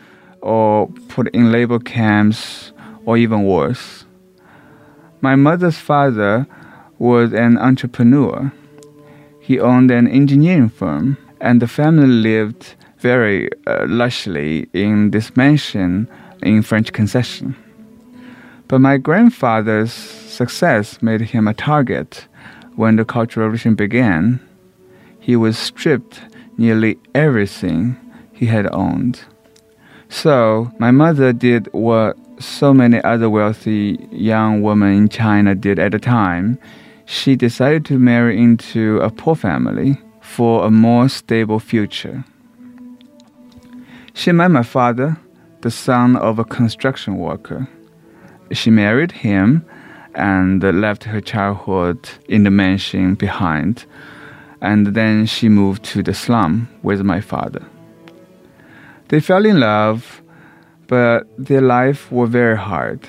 [0.40, 2.72] or put in labor camps
[3.04, 4.06] or even worse.
[5.20, 6.46] My mother's father
[6.98, 8.50] was an entrepreneur.
[9.42, 12.74] He owned an engineering firm, and the family lived
[13.06, 16.08] very uh, lushly in this mansion
[16.42, 17.54] in French Concession.
[18.66, 22.26] But my grandfather's success made him a target
[22.74, 24.40] when the Cultural Revolution began.
[25.20, 26.20] He was stripped
[26.58, 27.96] nearly everything
[28.32, 29.24] he had owned.
[30.08, 35.92] So my mother did what so many other wealthy young women in China did at
[35.92, 36.58] the time.
[37.04, 42.24] She decided to marry into a poor family for a more stable future.
[44.16, 45.18] She met my father,
[45.60, 47.68] the son of a construction worker.
[48.50, 49.62] She married him
[50.14, 53.84] and left her childhood in the mansion behind.
[54.62, 57.62] And then she moved to the slum with my father.
[59.08, 60.22] They fell in love,
[60.86, 63.06] but their life was very hard.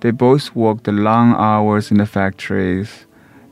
[0.00, 3.04] They both worked long hours in the factories,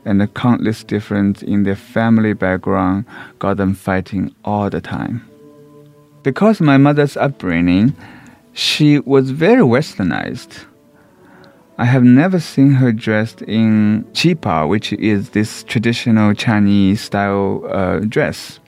[0.03, 3.05] and the countless difference in their family background
[3.37, 5.29] got them fighting all the time.
[6.25, 7.95] Because my mother's upbringing,
[8.51, 10.65] she was very westernized.
[11.77, 17.99] I have never seen her dressed in qipao, which is this traditional Chinese style uh,
[17.99, 18.59] dress.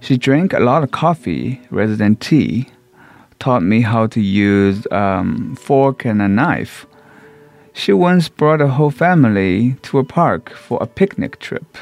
[0.00, 2.68] She drank a lot of coffee rather than tea,
[3.38, 6.84] taught me how to use um, fork and a knife.
[7.72, 11.78] She once brought a whole family to a park for a picnic trip,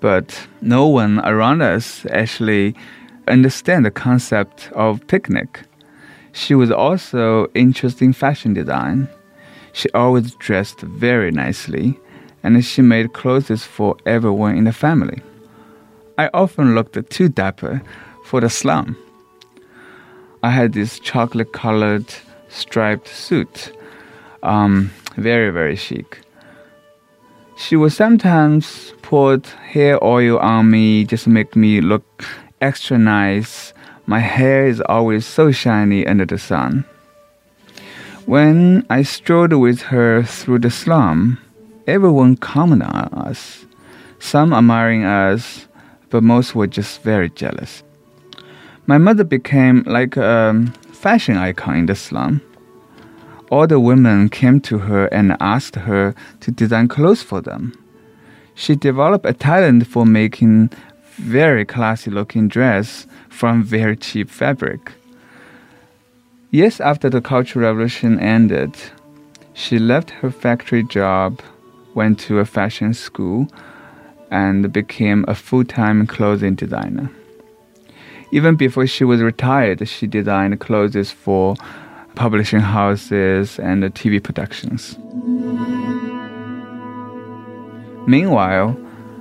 [0.00, 2.74] but no one around us actually
[3.28, 5.60] understand the concept of picnic.
[6.32, 9.08] She was also interested in fashion design.
[9.72, 11.98] She always dressed very nicely,
[12.42, 15.22] and she made clothes for everyone in the family.
[16.18, 17.82] I often looked too dapper
[18.26, 18.96] for the slum.
[20.42, 22.06] I had this chocolate colored
[22.48, 23.72] striped suit,
[24.42, 26.20] um, very, very chic.
[27.56, 32.24] She would sometimes put hair oil on me just to make me look
[32.60, 33.72] extra nice.
[34.06, 36.84] My hair is always so shiny under the sun.
[38.26, 41.38] When I strolled with her through the slum,
[41.86, 43.64] everyone commented on us,
[44.18, 45.66] some admiring us,
[46.10, 47.82] but most were just very jealous.
[48.86, 52.40] My mother became like a fashion icon in the slum.
[53.50, 57.72] All the women came to her and asked her to design clothes for them.
[58.54, 60.70] She developed a talent for making
[61.20, 64.92] very classy looking dress from very cheap fabric.
[66.50, 68.74] Years after the Cultural Revolution ended,
[69.52, 71.40] she left her factory job,
[71.94, 73.46] went to a fashion school,
[74.30, 77.10] and became a full time clothing designer.
[78.32, 81.56] Even before she was retired, she designed clothes for
[82.14, 84.96] publishing houses and TV productions.
[88.06, 88.76] Meanwhile,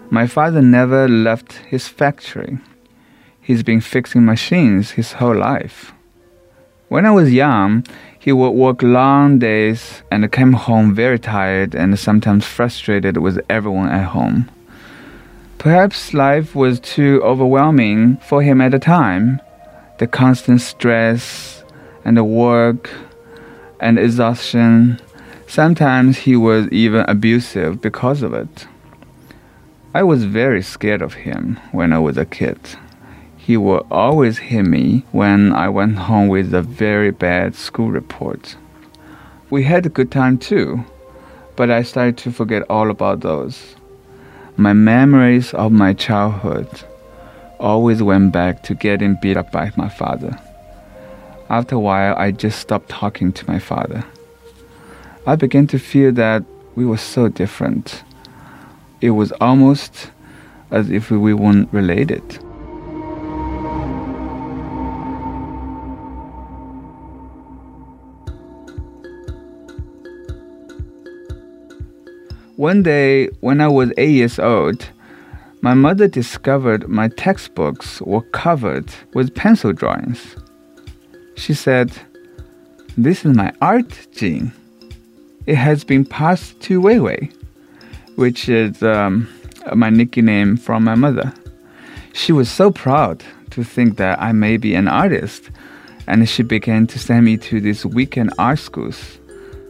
[0.10, 2.58] my father never left his factory.
[3.42, 5.94] He's been fixing machines his whole life.
[6.88, 7.86] When I was young,
[8.18, 13.90] he would work long days and came home very tired and sometimes frustrated with everyone
[13.90, 14.50] at home.
[15.60, 19.40] Perhaps life was too overwhelming for him at the time.
[20.00, 21.64] The constant stress
[22.04, 22.90] and the work
[23.80, 25.00] and exhaustion.
[25.48, 28.68] Sometimes he was even abusive because of it.
[29.94, 32.60] I was very scared of him when I was a kid
[33.50, 38.56] he would always hit me when I went home with a very bad school report.
[39.50, 40.86] We had a good time too,
[41.56, 43.76] but I started to forget all about those.
[44.56, 46.70] My memories of my childhood
[47.60, 50.40] always went back to getting beat up by my father.
[51.50, 54.06] After a while, I just stopped talking to my father.
[55.26, 56.44] I began to feel that
[56.76, 58.04] we were so different.
[59.02, 60.12] It was almost
[60.72, 62.24] as if we weren't related.
[72.58, 74.86] One day, when I was eight years old,
[75.62, 80.36] my mother discovered my textbooks were covered with pencil drawings.
[81.36, 81.92] She said,
[82.98, 84.52] This is my art gene.
[85.46, 87.30] It has been passed to Wei Wei,
[88.20, 89.30] which is um,
[89.74, 91.34] my nickname from my mother.
[92.12, 95.50] She was so proud to think that I may be an artist,
[96.06, 99.20] and she began to send me to these weekend art schools.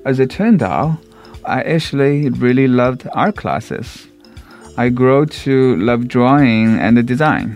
[0.04, 0.97] As it turned out,
[1.45, 4.08] I actually really loved art classes.
[4.78, 7.56] I grew to love drawing and design.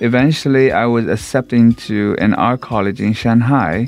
[0.00, 3.86] Eventually, I was accepted into an art college in Shanghai,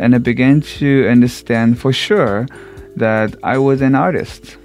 [0.00, 2.48] and I began to understand for sure
[2.96, 4.56] that I was an artist.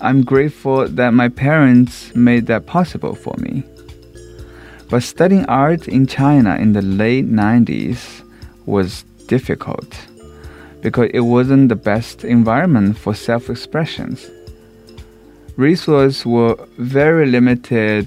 [0.00, 3.64] I'm grateful that my parents made that possible for me.
[4.90, 8.22] But studying art in China in the late 90s
[8.66, 9.96] was difficult
[10.82, 14.30] because it wasn't the best environment for self expressions.
[15.56, 18.06] Resources were very limited.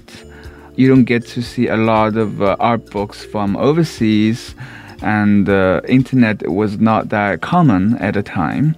[0.76, 4.54] you don't get to see a lot of uh, art books from overseas,
[5.02, 8.76] and the internet was not that common at the time,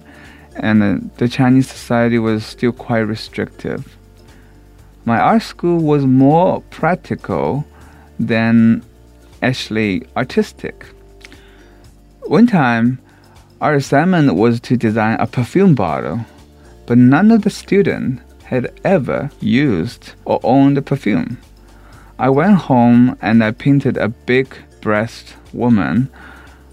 [0.55, 3.97] and uh, the Chinese society was still quite restrictive.
[5.05, 7.65] My art school was more practical
[8.19, 8.83] than
[9.41, 10.85] actually artistic.
[12.21, 12.99] One time,
[13.59, 16.25] our assignment was to design a perfume bottle,
[16.85, 21.37] but none of the students had ever used or owned a perfume.
[22.19, 26.09] I went home and I painted a big breast woman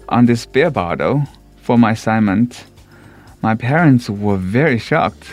[0.09, 1.23] on this beer bottle
[1.57, 2.65] for my assignment.
[3.41, 5.27] My parents were very shocked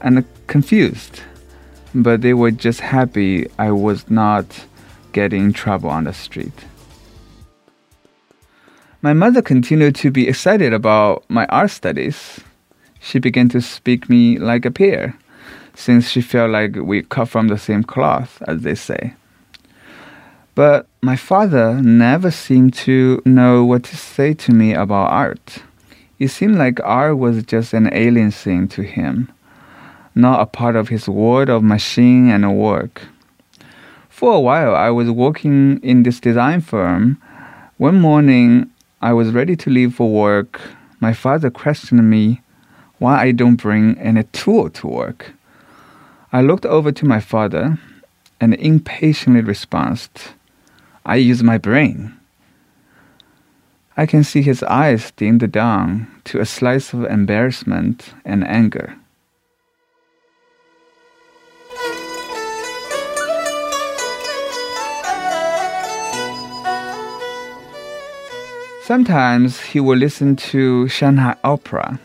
[0.00, 1.20] and confused,
[1.94, 4.66] but they were just happy I was not
[5.12, 6.64] getting in trouble on the street.
[9.00, 12.40] My mother continued to be excited about my art studies.
[12.98, 15.16] She began to speak me like a peer,
[15.74, 19.14] since she felt like we cut from the same cloth, as they say.
[20.56, 25.62] But my father never seemed to know what to say to me about art.
[26.18, 29.30] It seemed like art was just an alien thing to him,
[30.14, 33.02] not a part of his world of machine and work.
[34.08, 37.20] For a while, I was working in this design firm.
[37.76, 38.70] One morning,
[39.02, 40.58] I was ready to leave for work.
[41.00, 42.40] My father questioned me
[42.98, 45.34] why I don't bring any tool to work.
[46.32, 47.78] I looked over to my father
[48.40, 50.10] and impatiently responded,
[51.04, 52.15] I use my brain.
[53.98, 58.94] I can see his eyes dimmed down to a slice of embarrassment and anger.
[68.82, 71.98] Sometimes he will listen to Shanghai opera,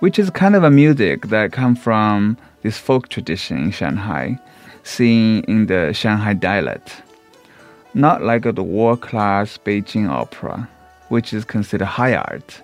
[0.00, 4.38] which is kind of a music that comes from this folk tradition in Shanghai,
[4.82, 7.02] seen in the Shanghai dialect.
[7.94, 10.68] Not like the world class Beijing opera,
[11.14, 12.60] which is considered high art,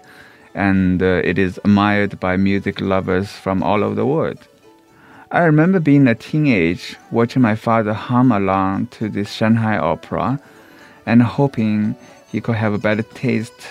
[0.57, 4.41] and uh, it is admired by music lovers from all over the world.
[5.31, 10.41] I remember being a teenage, watching my father hum along to this Shanghai opera
[11.07, 11.95] and hoping
[12.33, 13.63] he could have a better taste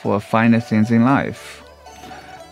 [0.00, 1.64] for finer things in life.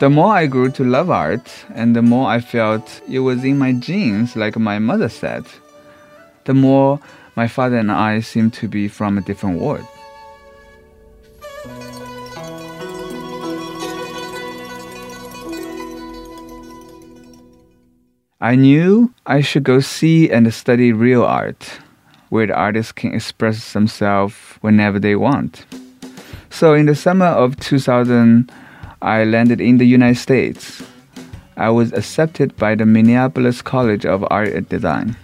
[0.01, 3.59] The more I grew to love art, and the more I felt it was in
[3.59, 5.45] my genes, like my mother said,
[6.47, 6.99] the more
[7.37, 9.87] my father and I seemed to be from a different world.
[18.41, 21.81] I knew I should go see and study real art
[22.29, 25.65] where the artists can express themselves whenever they want.
[26.51, 28.53] So in the summer of 2000,
[29.01, 30.83] I landed in the United States.
[31.57, 35.17] I was accepted by the Minneapolis College of Art and Design,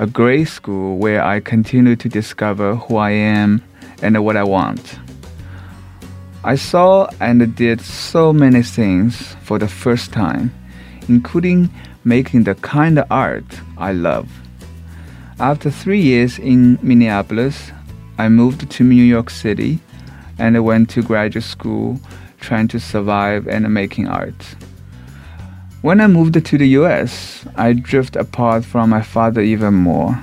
[0.00, 3.62] a great school where I continue to discover who I am
[4.02, 4.98] and what I want.
[6.42, 10.52] I saw and did so many things for the first time,
[11.08, 11.70] including
[12.04, 13.44] making the kind of art
[13.78, 14.28] I love.
[15.38, 17.72] After three years in Minneapolis,
[18.18, 19.80] I moved to New York City
[20.38, 22.00] and went to graduate school
[22.40, 24.56] trying to survive and making art.
[25.82, 30.18] When I moved to the US, I drifted apart from my father even more.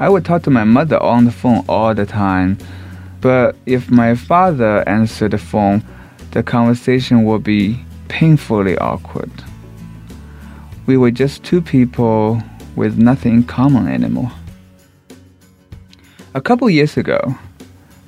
[0.00, 2.58] I would talk to my mother on the phone all the time,
[3.20, 5.84] but if my father answered the phone,
[6.32, 9.30] the conversation would be painfully awkward.
[10.90, 12.42] We were just two people
[12.74, 14.32] with nothing in common anymore.
[16.34, 17.38] A couple years ago,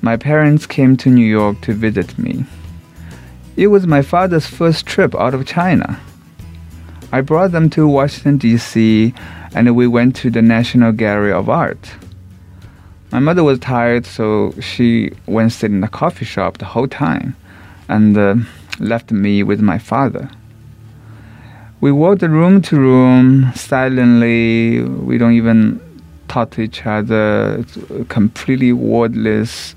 [0.00, 2.44] my parents came to New York to visit me.
[3.56, 6.00] It was my father's first trip out of China.
[7.12, 9.14] I brought them to Washington, D.C.,
[9.54, 11.88] and we went to the National Gallery of Art.
[13.12, 17.36] My mother was tired, so she went sit in a coffee shop the whole time
[17.88, 18.34] and uh,
[18.80, 20.28] left me with my father.
[21.82, 24.82] We walked room to room silently.
[24.82, 25.80] We don't even
[26.28, 27.64] talk to each other,
[28.08, 29.74] completely wordless.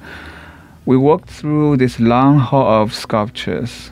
[0.85, 3.89] We walked through this long hall of sculptures.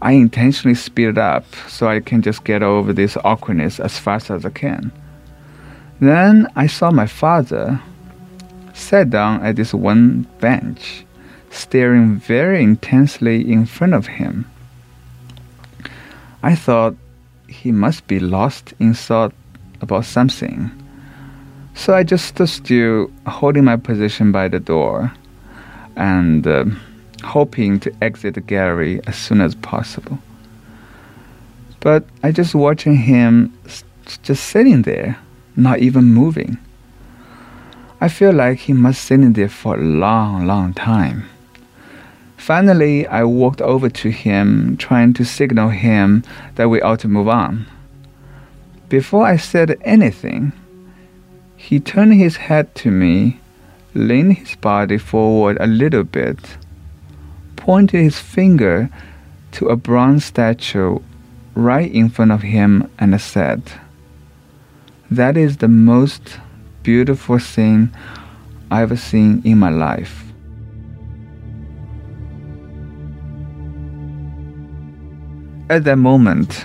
[0.00, 4.46] I intentionally speed up so I can just get over this awkwardness as fast as
[4.46, 4.92] I can.
[5.98, 7.82] Then I saw my father
[8.72, 11.04] sat down at this one bench,
[11.50, 14.48] staring very intensely in front of him.
[16.40, 16.94] I thought
[17.48, 19.32] he must be lost in thought
[19.80, 20.70] about something.
[21.74, 25.12] So I just stood still, holding my position by the door
[25.96, 26.64] and uh,
[27.22, 30.18] hoping to exit the gallery as soon as possible.
[31.80, 33.56] But I just watching him
[34.22, 35.18] just sitting there,
[35.54, 36.58] not even moving.
[38.00, 41.28] I feel like he must sit there for a long, long time.
[42.46, 46.22] Finally, I walked over to him, trying to signal him
[46.54, 47.66] that we ought to move on.
[48.88, 50.52] Before I said anything,
[51.56, 53.40] he turned his head to me,
[53.94, 56.38] leaned his body forward a little bit,
[57.56, 58.90] pointed his finger
[59.50, 61.00] to a bronze statue
[61.56, 63.60] right in front of him, and said,
[65.10, 66.38] That is the most
[66.84, 67.92] beautiful thing
[68.70, 70.25] I've seen in my life.
[75.68, 76.64] At that moment,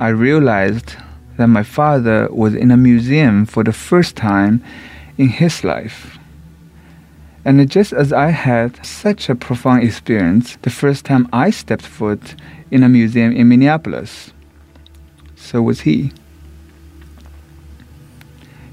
[0.00, 0.96] I realized
[1.36, 4.60] that my father was in a museum for the first time
[5.16, 6.18] in his life.
[7.44, 12.34] And just as I had such a profound experience the first time I stepped foot
[12.72, 14.32] in a museum in Minneapolis,
[15.36, 16.10] so was he.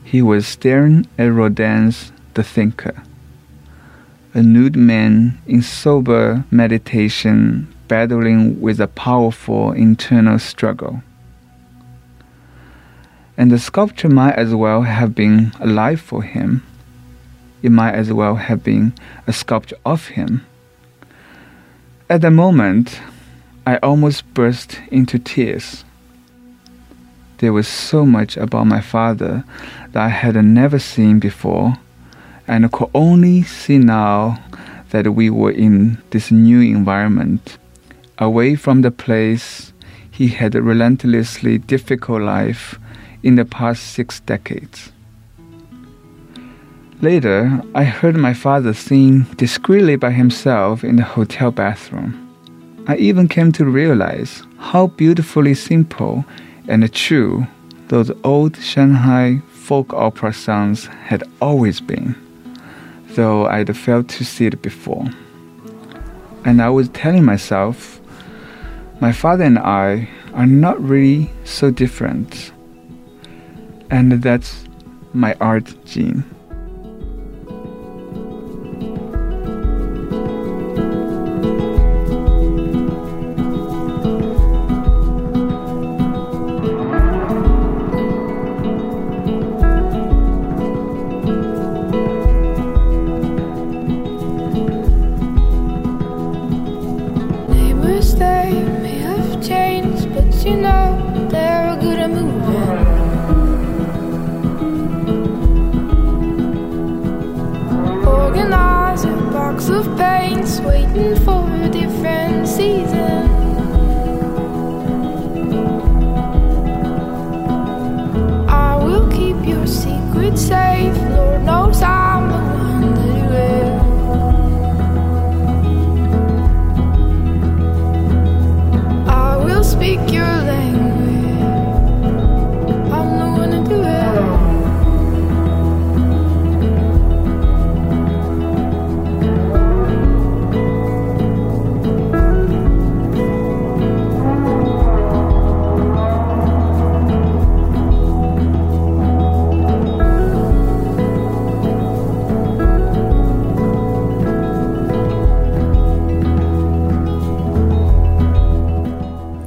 [0.03, 3.03] He was staring at Rodin's The Thinker,
[4.33, 11.03] a nude man in sober meditation battling with a powerful internal struggle.
[13.35, 16.63] And the sculpture might as well have been alive for him.
[17.61, 18.93] It might as well have been
[19.27, 20.45] a sculpture of him.
[22.09, 23.01] At the moment,
[23.65, 25.83] I almost burst into tears.
[27.39, 29.43] There was so much about my father
[29.91, 31.73] that I had never seen before,
[32.47, 34.43] and could only see now
[34.91, 37.57] that we were in this new environment
[38.19, 39.73] away from the place
[40.11, 42.77] he had a relentlessly difficult life
[43.23, 44.91] in the past six decades.
[47.01, 52.25] Later, I heard my father sing discreetly by himself in the hotel bathroom.
[52.87, 56.25] I even came to realize how beautifully simple
[56.67, 57.47] and true
[57.87, 62.15] those old Shanghai folk opera songs had always been,
[63.11, 65.05] though I'd failed to see it before.
[66.43, 67.98] And I was telling myself
[68.99, 72.51] my father and I are not really so different.
[73.89, 74.65] And that's
[75.13, 76.23] my art gene.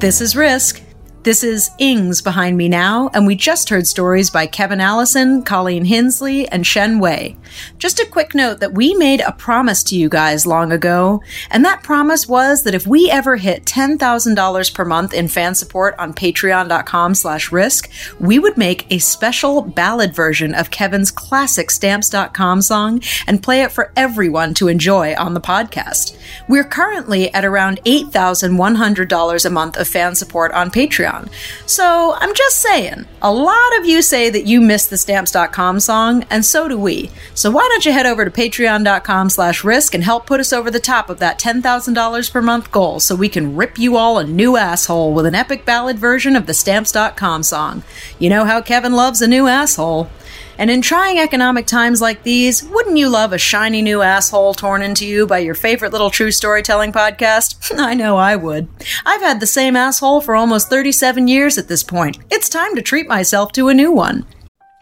[0.03, 0.83] This is Risk.
[1.23, 5.85] This is Ings behind me now, and we just heard stories by Kevin Allison, Colleen
[5.85, 7.37] Hinsley, and Shen Wei.
[7.79, 11.65] Just a quick note that we made a promise to you guys long ago, and
[11.65, 16.13] that promise was that if we ever hit $10,000 per month in fan support on
[16.13, 17.91] patreon.com slash risk,
[18.21, 23.73] we would make a special ballad version of Kevin's classic stamps.com song and play it
[23.73, 26.17] for everyone to enjoy on the podcast.
[26.49, 31.31] We're currently at around $8,100 a month of fan support on Patreon.
[31.67, 36.25] So I'm just saying, a lot of you say that you miss the stamps.com song,
[36.31, 37.11] and so do we.
[37.43, 40.70] So why don't you head over to patreon.com slash risk and help put us over
[40.70, 44.24] the top of that $10,000 per month goal so we can rip you all a
[44.24, 47.82] new asshole with an epic ballad version of the stamps.com song.
[48.20, 50.09] You know how Kevin loves a new asshole.
[50.57, 54.80] And in trying economic times like these, wouldn't you love a shiny new asshole torn
[54.80, 57.76] into you by your favorite little true storytelling podcast?
[57.76, 58.68] I know I would.
[59.05, 62.18] I've had the same asshole for almost 37 years at this point.
[62.30, 64.26] It's time to treat myself to a new one.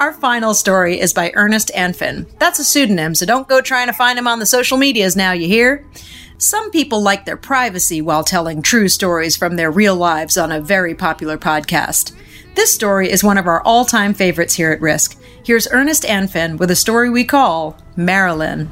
[0.00, 2.26] Our final story is by Ernest Anfin.
[2.38, 5.32] That's a pseudonym, so don't go trying to find him on the social medias now,
[5.32, 5.86] you hear?
[6.38, 10.60] Some people like their privacy while telling true stories from their real lives on a
[10.60, 12.12] very popular podcast.
[12.54, 15.16] This story is one of our all time favorites here at Risk.
[15.44, 18.68] Here's Ernest Anfin with a story we call Marilyn.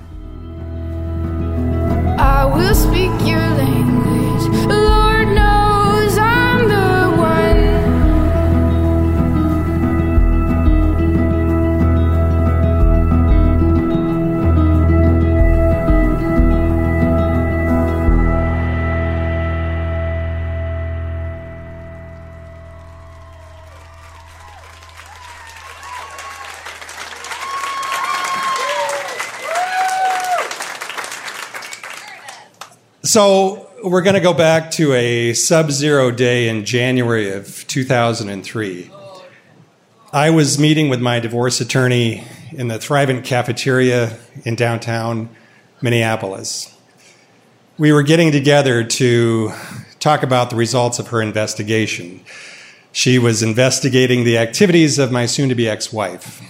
[2.18, 3.79] I will speak your language.
[33.02, 38.90] So we're going to go back to a sub-zero day in January of 2003.
[40.12, 45.30] I was meeting with my divorce attorney in the Thrivent cafeteria in downtown
[45.80, 46.76] Minneapolis.
[47.78, 49.52] We were getting together to
[49.98, 52.22] talk about the results of her investigation.
[52.92, 56.42] She was investigating the activities of my soon to be ex wife.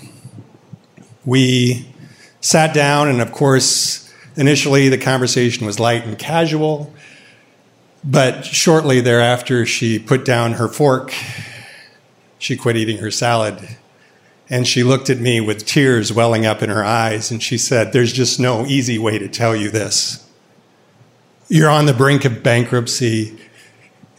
[1.25, 1.95] We
[2.41, 6.93] sat down, and of course, initially the conversation was light and casual,
[8.03, 11.13] but shortly thereafter, she put down her fork,
[12.39, 13.77] she quit eating her salad,
[14.49, 17.93] and she looked at me with tears welling up in her eyes, and she said,
[17.93, 20.27] There's just no easy way to tell you this.
[21.49, 23.39] You're on the brink of bankruptcy,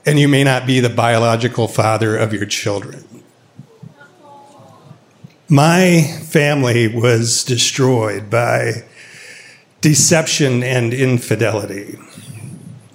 [0.05, 3.05] and you may not be the biological father of your children.
[5.49, 8.85] My family was destroyed by
[9.81, 11.97] deception and infidelity.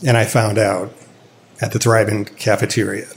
[0.04, 0.92] And I found out
[1.60, 3.08] at the Thrivent cafeteria.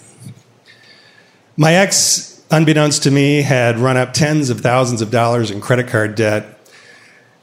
[1.56, 5.88] My ex, unbeknownst to me, had run up tens of thousands of dollars in credit
[5.88, 6.58] card debt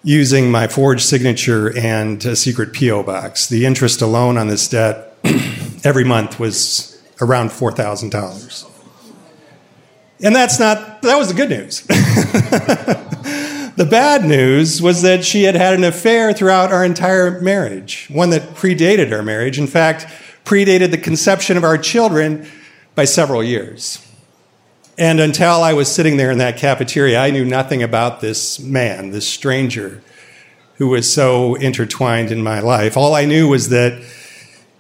[0.03, 3.03] using my forged signature and a secret P.O.
[3.03, 3.49] box.
[3.49, 5.17] The interest alone on this debt
[5.85, 8.71] every month was around $4,000.
[10.23, 11.87] And that's not, that was the good news.
[13.77, 18.31] the bad news was that she had had an affair throughout our entire marriage, one
[18.31, 19.59] that predated our marriage.
[19.59, 20.07] In fact,
[20.45, 22.49] predated the conception of our children
[22.95, 24.03] by several years.
[24.99, 29.11] And until I was sitting there in that cafeteria, I knew nothing about this man,
[29.11, 30.03] this stranger
[30.77, 32.97] who was so intertwined in my life.
[32.97, 34.03] All I knew was that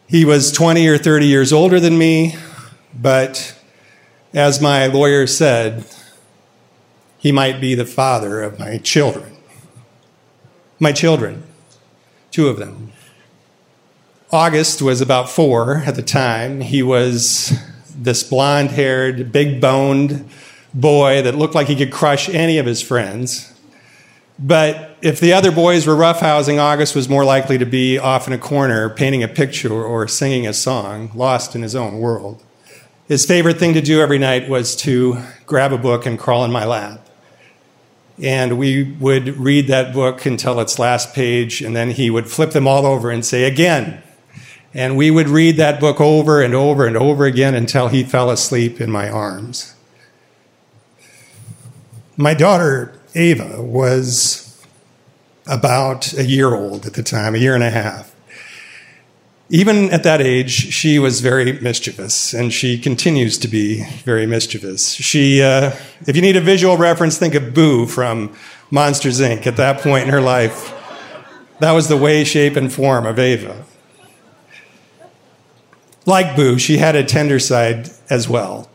[0.08, 2.36] he was 20 or 30 years older than me,
[2.94, 3.58] but
[4.32, 5.84] as my lawyer said,
[7.26, 9.36] he might be the father of my children.
[10.78, 11.42] My children,
[12.30, 12.92] two of them.
[14.30, 16.60] August was about four at the time.
[16.60, 17.52] He was
[17.96, 20.30] this blonde haired, big boned
[20.72, 23.52] boy that looked like he could crush any of his friends.
[24.38, 28.34] But if the other boys were roughhousing, August was more likely to be off in
[28.34, 32.40] a corner painting a picture or singing a song, lost in his own world.
[33.08, 36.52] His favorite thing to do every night was to grab a book and crawl in
[36.52, 37.02] my lap.
[38.22, 42.52] And we would read that book until its last page, and then he would flip
[42.52, 44.02] them all over and say, Again.
[44.72, 48.28] And we would read that book over and over and over again until he fell
[48.28, 49.74] asleep in my arms.
[52.18, 54.62] My daughter, Ava, was
[55.46, 58.15] about a year old at the time, a year and a half.
[59.48, 64.94] Even at that age, she was very mischievous, and she continues to be very mischievous.
[64.94, 65.70] She, uh,
[66.06, 68.34] if you need a visual reference, think of Boo from
[68.72, 69.46] Monsters Inc.
[69.46, 70.72] At that point in her life,
[71.58, 73.64] That was the way, shape, and form of Ava.
[76.04, 78.68] Like Boo, she had a tender side as well.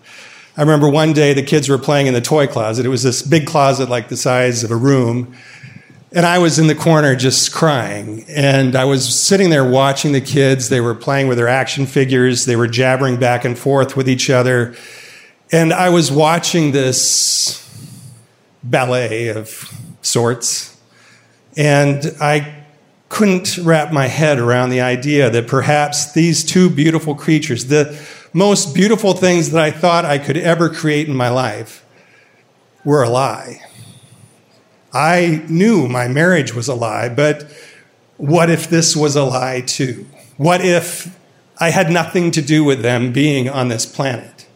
[0.57, 2.86] I remember one day the kids were playing in the toy closet.
[2.86, 5.36] It was this big closet like the size of a room.
[6.14, 8.26] And I was in the corner just crying.
[8.28, 10.68] And I was sitting there watching the kids.
[10.68, 14.30] They were playing with their action figures, they were jabbering back and forth with each
[14.30, 14.76] other.
[15.53, 17.57] And I was watching this
[18.64, 20.78] ballet of sorts.
[21.57, 22.66] And I
[23.09, 27.99] couldn't wrap my head around the idea that perhaps these two beautiful creatures, the
[28.34, 31.86] most beautiful things that I thought I could ever create in my life,
[32.86, 33.62] were a lie.
[34.93, 37.49] I knew my marriage was a lie, but
[38.17, 40.05] what if this was a lie too?
[40.37, 41.17] What if
[41.59, 44.47] I had nothing to do with them being on this planet?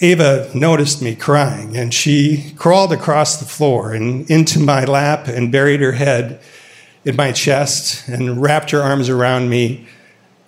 [0.00, 5.52] Ava noticed me crying and she crawled across the floor and into my lap and
[5.52, 6.40] buried her head
[7.04, 9.86] in my chest and wrapped her arms around me,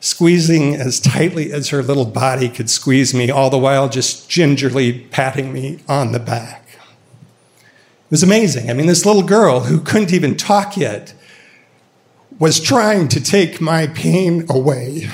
[0.01, 5.01] squeezing as tightly as her little body could squeeze me, all the while just gingerly
[5.11, 6.66] patting me on the back.
[8.07, 8.71] It was amazing.
[8.71, 11.13] I mean, this little girl who couldn't even talk yet
[12.39, 15.09] was trying to take my pain away,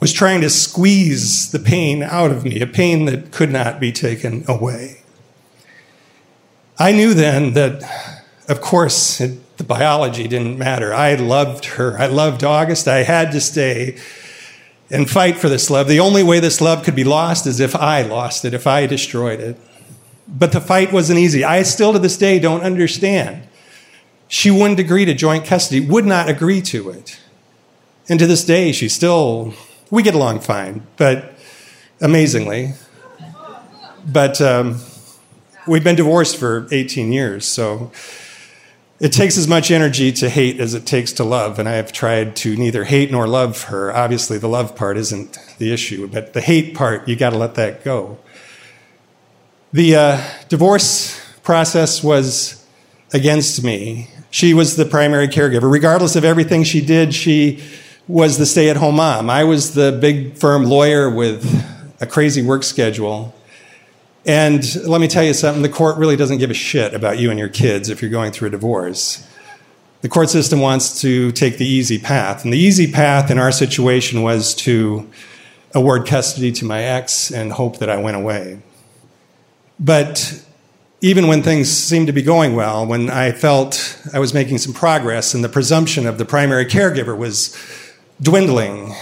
[0.00, 3.92] was trying to squeeze the pain out of me, a pain that could not be
[3.92, 5.02] taken away.
[6.78, 10.94] I knew then that, of course, it, the biology didn't matter.
[10.94, 11.98] I loved her.
[11.98, 12.88] I loved August.
[12.88, 13.98] I had to stay
[14.88, 15.88] and fight for this love.
[15.88, 18.86] The only way this love could be lost is if I lost it, if I
[18.86, 19.60] destroyed it.
[20.28, 21.42] But the fight wasn't easy.
[21.42, 23.48] I still to this day don't understand.
[24.28, 27.18] She wouldn't agree to joint custody, would not agree to it.
[28.10, 29.54] And to this day, she still,
[29.90, 31.34] we get along fine, but
[32.00, 32.74] amazingly.
[34.06, 34.80] But um,
[35.66, 37.90] we've been divorced for 18 years, so
[39.00, 41.58] it takes as much energy to hate as it takes to love.
[41.58, 43.94] And I have tried to neither hate nor love her.
[43.94, 47.54] Obviously, the love part isn't the issue, but the hate part, you got to let
[47.56, 48.18] that go.
[49.72, 52.66] The uh, divorce process was
[53.12, 54.08] against me.
[54.30, 55.70] She was the primary caregiver.
[55.70, 57.62] Regardless of everything she did, she
[58.06, 59.28] was the stay at home mom.
[59.28, 61.44] I was the big firm lawyer with
[62.00, 63.34] a crazy work schedule.
[64.24, 67.28] And let me tell you something the court really doesn't give a shit about you
[67.28, 69.26] and your kids if you're going through a divorce.
[70.00, 72.42] The court system wants to take the easy path.
[72.42, 75.10] And the easy path in our situation was to
[75.74, 78.62] award custody to my ex and hope that I went away.
[79.78, 80.42] But
[81.00, 84.72] even when things seemed to be going well, when I felt I was making some
[84.72, 87.56] progress and the presumption of the primary caregiver was
[88.20, 88.94] dwindling,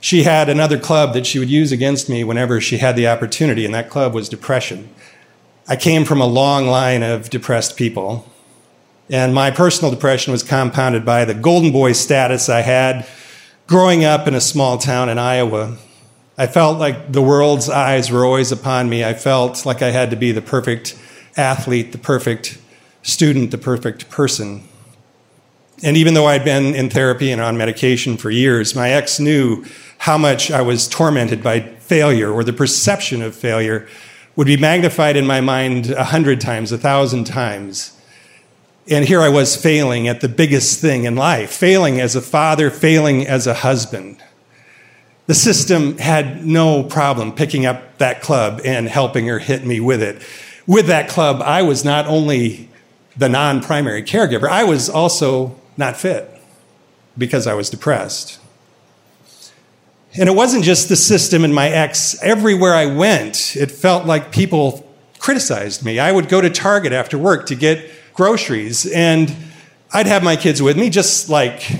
[0.00, 3.64] she had another club that she would use against me whenever she had the opportunity,
[3.64, 4.88] and that club was depression.
[5.68, 8.28] I came from a long line of depressed people,
[9.08, 13.06] and my personal depression was compounded by the golden boy status I had
[13.68, 15.76] growing up in a small town in Iowa
[16.40, 19.04] I felt like the world's eyes were always upon me.
[19.04, 20.98] I felt like I had to be the perfect
[21.36, 22.56] athlete, the perfect
[23.02, 24.66] student, the perfect person.
[25.82, 29.66] And even though I'd been in therapy and on medication for years, my ex knew
[29.98, 33.86] how much I was tormented by failure or the perception of failure
[34.34, 37.94] would be magnified in my mind a hundred times, a thousand times.
[38.88, 42.70] And here I was failing at the biggest thing in life, failing as a father,
[42.70, 44.22] failing as a husband.
[45.30, 50.02] The system had no problem picking up that club and helping her hit me with
[50.02, 50.20] it.
[50.66, 52.68] With that club, I was not only
[53.16, 56.28] the non primary caregiver, I was also not fit
[57.16, 58.40] because I was depressed.
[60.18, 62.20] And it wasn't just the system and my ex.
[62.24, 64.84] Everywhere I went, it felt like people
[65.20, 66.00] criticized me.
[66.00, 69.32] I would go to Target after work to get groceries, and
[69.92, 71.70] I'd have my kids with me, just like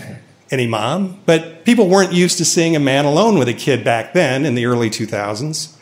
[0.51, 4.13] any mom, but people weren't used to seeing a man alone with a kid back
[4.13, 5.77] then in the early 2000s.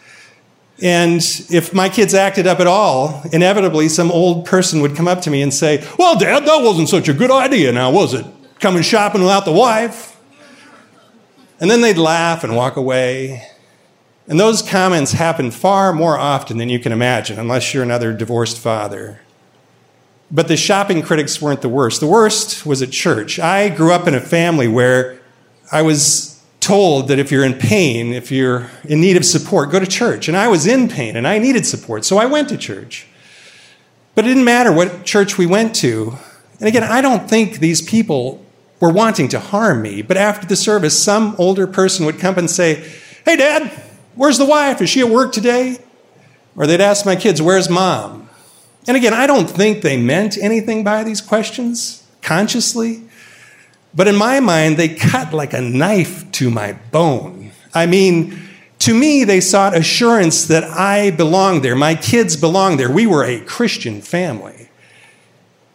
[0.80, 5.22] And if my kids acted up at all, inevitably some old person would come up
[5.22, 8.24] to me and say, Well, Dad, that wasn't such a good idea now, was it?
[8.60, 10.16] Coming shopping without the wife.
[11.60, 13.44] And then they'd laugh and walk away.
[14.28, 18.58] And those comments happen far more often than you can imagine, unless you're another divorced
[18.58, 19.20] father.
[20.30, 22.00] But the shopping critics weren't the worst.
[22.00, 23.38] The worst was at church.
[23.38, 25.20] I grew up in a family where
[25.72, 29.78] I was told that if you're in pain, if you're in need of support, go
[29.80, 30.28] to church.
[30.28, 33.06] And I was in pain and I needed support, so I went to church.
[34.14, 36.18] But it didn't matter what church we went to.
[36.58, 38.44] And again, I don't think these people
[38.80, 42.50] were wanting to harm me, but after the service, some older person would come and
[42.50, 42.90] say,
[43.24, 43.70] Hey, Dad,
[44.14, 44.82] where's the wife?
[44.82, 45.78] Is she at work today?
[46.56, 48.17] Or they'd ask my kids, Where's mom?
[48.86, 53.02] And again, I don't think they meant anything by these questions consciously,
[53.94, 57.50] but in my mind, they cut like a knife to my bone.
[57.74, 58.48] I mean,
[58.80, 62.90] to me, they sought assurance that I belonged there, my kids belonged there.
[62.90, 64.68] We were a Christian family.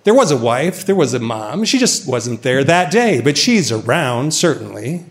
[0.03, 1.63] There was a wife, there was a mom.
[1.65, 5.05] She just wasn't there that day, but she's around, certainly.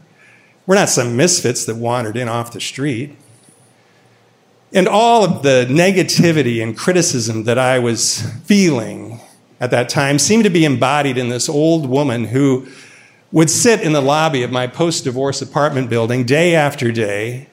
[0.67, 3.17] We're not some misfits that wandered in off the street.
[4.75, 9.21] And all of the negativity and criticism that I was feeling
[9.61, 12.67] at that time seemed to be embodied in this old woman who
[13.33, 17.49] would sit in the lobby of my post divorce apartment building day after day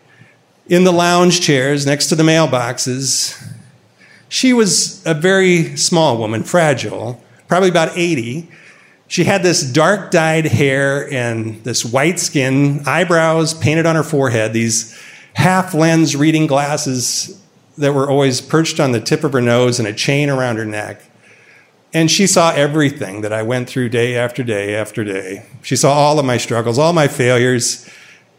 [0.67, 3.35] in the lounge chairs next to the mailboxes.
[4.29, 8.49] She was a very small woman, fragile, probably about 80.
[9.07, 14.53] She had this dark dyed hair and this white skin, eyebrows painted on her forehead,
[14.53, 14.97] these
[15.39, 17.41] half lens reading glasses
[17.77, 20.65] that were always perched on the tip of her nose and a chain around her
[20.65, 21.01] neck.
[21.93, 25.45] And she saw everything that I went through day after day after day.
[25.61, 27.89] She saw all of my struggles, all my failures,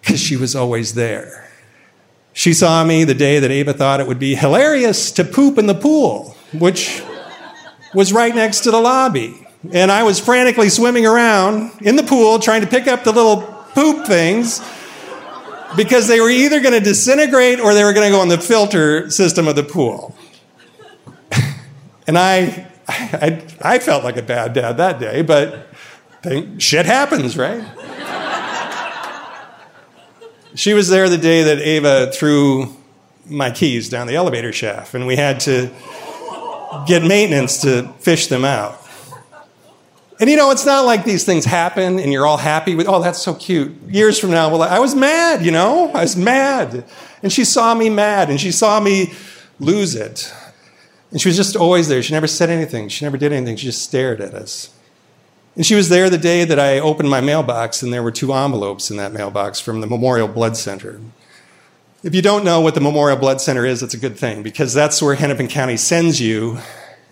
[0.02, 1.50] because she was always there.
[2.34, 5.66] She saw me the day that Ava thought it would be hilarious to poop in
[5.66, 7.02] the pool, which
[7.94, 9.46] was right next to the lobby.
[9.72, 13.38] And I was frantically swimming around in the pool trying to pick up the little
[13.74, 14.60] poop things
[15.76, 18.38] because they were either going to disintegrate or they were going to go in the
[18.38, 20.16] filter system of the pool.
[22.06, 25.68] and I, I, I felt like a bad dad that day, but
[26.58, 27.64] shit happens, right?
[30.54, 32.76] she was there the day that Ava threw
[33.26, 35.70] my keys down the elevator shaft, and we had to
[36.86, 38.80] get maintenance to fish them out.
[40.20, 43.02] And you know, it's not like these things happen and you're all happy with, oh,
[43.02, 43.72] that's so cute.
[43.88, 45.90] Years from now, well, I was mad, you know?
[45.92, 46.84] I was mad.
[47.22, 49.14] And she saw me mad and she saw me
[49.58, 50.30] lose it.
[51.10, 52.02] And she was just always there.
[52.02, 52.90] She never said anything.
[52.90, 53.56] She never did anything.
[53.56, 54.68] She just stared at us.
[55.56, 58.34] And she was there the day that I opened my mailbox and there were two
[58.34, 61.00] envelopes in that mailbox from the Memorial Blood Center.
[62.02, 64.74] If you don't know what the Memorial Blood Center is, it's a good thing because
[64.74, 66.58] that's where Hennepin County sends you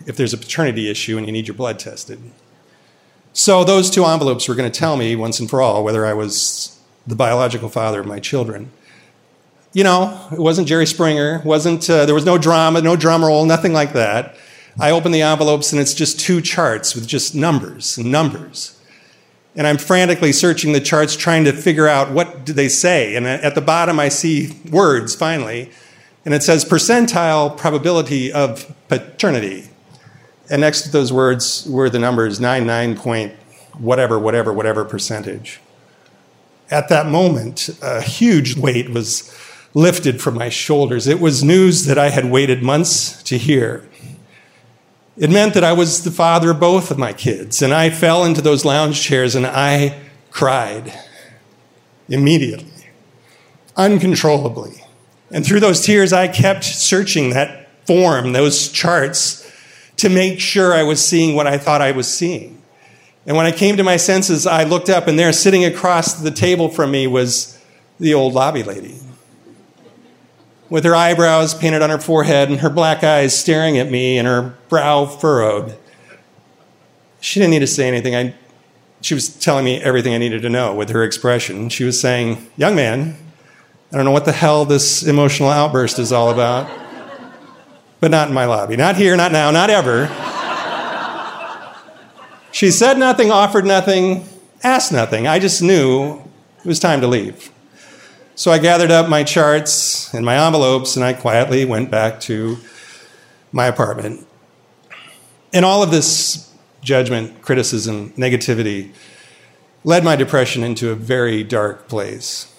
[0.05, 2.19] if there's a paternity issue and you need your blood tested.
[3.33, 6.13] So those two envelopes were going to tell me once and for all whether I
[6.13, 8.71] was the biological father of my children.
[9.73, 13.45] You know, it wasn't Jerry Springer, wasn't uh, there was no drama, no drum roll,
[13.45, 14.35] nothing like that.
[14.79, 18.79] I open the envelopes and it's just two charts with just numbers and numbers.
[19.55, 23.15] And I'm frantically searching the charts trying to figure out what do they say.
[23.15, 25.71] And at the bottom I see words finally,
[26.25, 29.68] and it says percentile probability of paternity.
[30.49, 33.33] And next to those words were the numbers 99 point
[33.77, 35.59] whatever, whatever, whatever percentage.
[36.71, 39.33] At that moment, a huge weight was
[39.73, 41.07] lifted from my shoulders.
[41.07, 43.87] It was news that I had waited months to hear.
[45.17, 48.23] It meant that I was the father of both of my kids, and I fell
[48.23, 49.99] into those lounge chairs and I
[50.31, 50.97] cried
[52.07, 52.89] immediately,
[53.75, 54.83] uncontrollably.
[55.31, 59.48] And through those tears, I kept searching that form, those charts,
[59.99, 62.61] to make sure I was seeing what I thought I was seeing.
[63.25, 66.31] And when I came to my senses, I looked up, and there, sitting across the
[66.31, 67.61] table from me, was
[67.99, 68.97] the old lobby lady.
[70.69, 74.27] With her eyebrows painted on her forehead and her black eyes staring at me and
[74.27, 75.77] her brow furrowed.
[77.19, 78.15] She didn't need to say anything.
[78.15, 78.35] I,
[79.01, 81.69] she was telling me everything I needed to know with her expression.
[81.69, 83.17] She was saying, Young man,
[83.91, 86.69] I don't know what the hell this emotional outburst is all about
[87.99, 88.75] but not in my lobby.
[88.75, 90.07] Not here, not now, not ever.
[92.51, 94.25] she said nothing, offered nothing,
[94.63, 95.27] asked nothing.
[95.27, 96.19] I just knew
[96.59, 97.51] it was time to leave.
[98.35, 102.57] So I gathered up my charts and my envelopes and I quietly went back to
[103.51, 104.25] my apartment.
[105.51, 108.91] And all of this judgment, criticism, negativity
[109.83, 112.53] led my depression into a very dark place.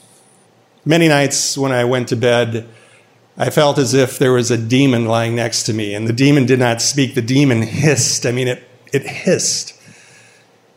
[0.85, 2.69] Many nights when I went to bed,
[3.41, 6.45] I felt as if there was a demon lying next to me, and the demon
[6.45, 7.15] did not speak.
[7.15, 8.27] The demon hissed.
[8.27, 8.63] I mean, it,
[8.93, 9.73] it hissed.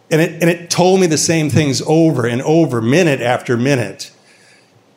[0.09, 4.11] And it, and it told me the same things over and over, minute after minute.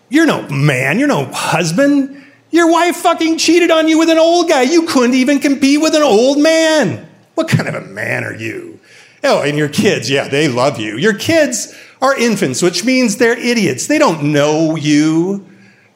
[0.09, 2.25] You're no man, you're no husband.
[2.53, 4.63] Your wife fucking cheated on you with an old guy.
[4.63, 7.09] You couldn't even compete with an old man.
[7.35, 8.79] What kind of a man are you?
[9.25, 10.97] Oh, and your kids, yeah, they love you.
[10.99, 13.89] Your kids are infants, which means they're idiots.
[13.89, 15.45] They don't know you.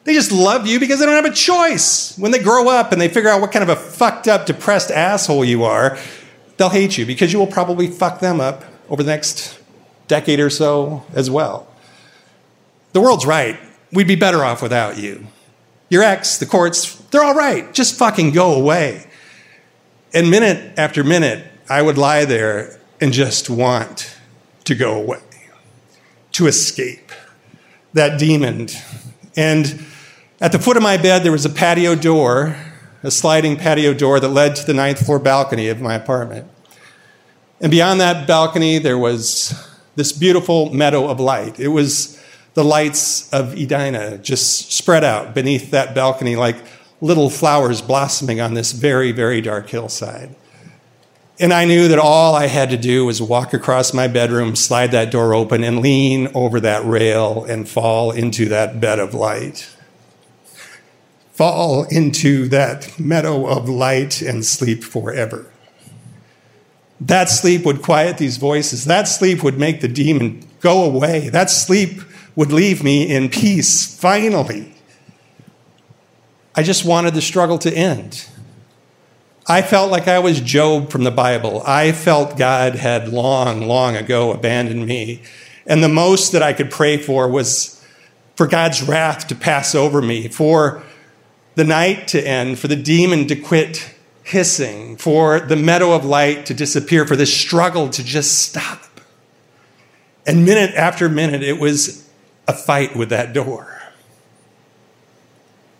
[0.03, 2.17] They just love you because they don't have a choice.
[2.17, 4.89] When they grow up and they figure out what kind of a fucked up, depressed
[4.89, 5.97] asshole you are,
[6.57, 9.59] they'll hate you because you will probably fuck them up over the next
[10.07, 11.67] decade or so as well.
[12.93, 13.59] The world's right.
[13.91, 15.27] We'd be better off without you.
[15.89, 17.71] Your ex, the courts, they're all right.
[17.73, 19.07] Just fucking go away.
[20.13, 24.17] And minute after minute, I would lie there and just want
[24.65, 25.21] to go away,
[26.33, 27.11] to escape
[27.93, 28.67] that demon.
[29.35, 29.85] And
[30.39, 32.55] at the foot of my bed, there was a patio door,
[33.03, 36.47] a sliding patio door that led to the ninth floor balcony of my apartment.
[37.59, 39.53] And beyond that balcony, there was
[39.95, 41.59] this beautiful meadow of light.
[41.59, 42.19] It was
[42.53, 46.57] the lights of Edina just spread out beneath that balcony like
[47.01, 50.35] little flowers blossoming on this very, very dark hillside.
[51.41, 54.91] And I knew that all I had to do was walk across my bedroom, slide
[54.91, 59.75] that door open, and lean over that rail and fall into that bed of light.
[61.33, 65.51] Fall into that meadow of light and sleep forever.
[66.99, 68.85] That sleep would quiet these voices.
[68.85, 71.29] That sleep would make the demon go away.
[71.29, 72.03] That sleep
[72.35, 74.75] would leave me in peace, finally.
[76.53, 78.27] I just wanted the struggle to end.
[79.47, 81.63] I felt like I was Job from the Bible.
[81.65, 85.23] I felt God had long, long ago abandoned me.
[85.65, 87.83] And the most that I could pray for was
[88.35, 90.83] for God's wrath to pass over me, for
[91.55, 96.45] the night to end, for the demon to quit hissing, for the meadow of light
[96.45, 98.79] to disappear, for this struggle to just stop.
[100.25, 102.07] And minute after minute, it was
[102.47, 103.81] a fight with that door.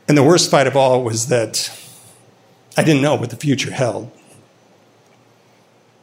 [0.07, 1.72] And the worst fight of all was that
[2.78, 4.11] I didn't know what the future held.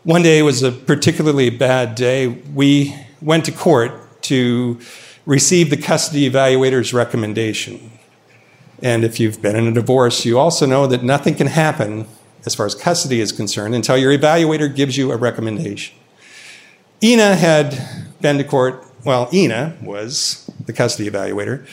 [0.04, 2.26] One day was a particularly bad day.
[2.26, 4.78] We went to court to
[5.26, 7.92] receive the custody evaluator's recommendation.
[8.82, 12.06] And if you've been in a divorce, you also know that nothing can happen
[12.46, 15.96] as far as custody is concerned until your evaluator gives you a recommendation.
[17.02, 21.66] Ina had been to court, well, Ina was the custody evaluator.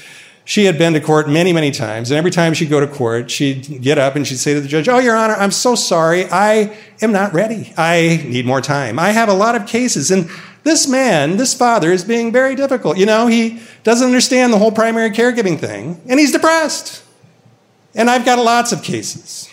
[0.47, 3.31] She had been to court many, many times, and every time she'd go to court,
[3.31, 6.25] she'd get up and she'd say to the judge, Oh, Your Honor, I'm so sorry.
[6.29, 7.73] I am not ready.
[7.75, 8.99] I need more time.
[8.99, 10.29] I have a lot of cases, and
[10.63, 12.97] this man, this father, is being very difficult.
[12.97, 17.03] You know, he doesn't understand the whole primary caregiving thing, and he's depressed.
[17.95, 19.49] And I've got lots of cases.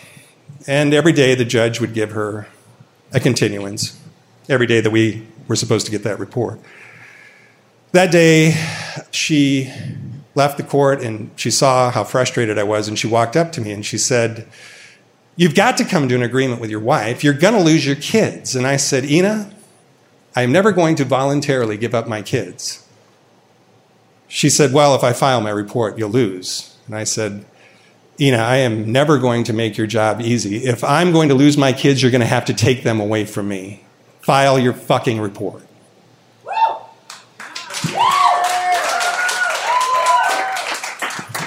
[0.67, 2.49] And every day the judge would give her
[3.13, 3.99] a continuance,
[4.49, 6.61] every day that we were supposed to get that report.
[7.93, 8.57] That day,
[9.11, 9.71] she
[10.35, 13.61] left the court and she saw how frustrated I was, and she walked up to
[13.61, 14.47] me and she said,
[15.35, 17.25] You've got to come to an agreement with your wife.
[17.25, 18.55] You're going to lose your kids.
[18.55, 19.51] And I said, Ina,
[20.37, 22.87] I'm never going to voluntarily give up my kids.
[24.29, 26.77] She said, Well, if I file my report, you'll lose.
[26.87, 27.45] And I said,
[28.21, 30.65] Ina, I am never going to make your job easy.
[30.65, 33.25] If I'm going to lose my kids, you're going to have to take them away
[33.25, 33.85] from me.
[34.21, 35.67] File your fucking report.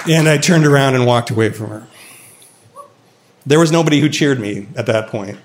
[0.08, 1.86] And I turned around and walked away from her.
[3.44, 5.38] There was nobody who cheered me at that point.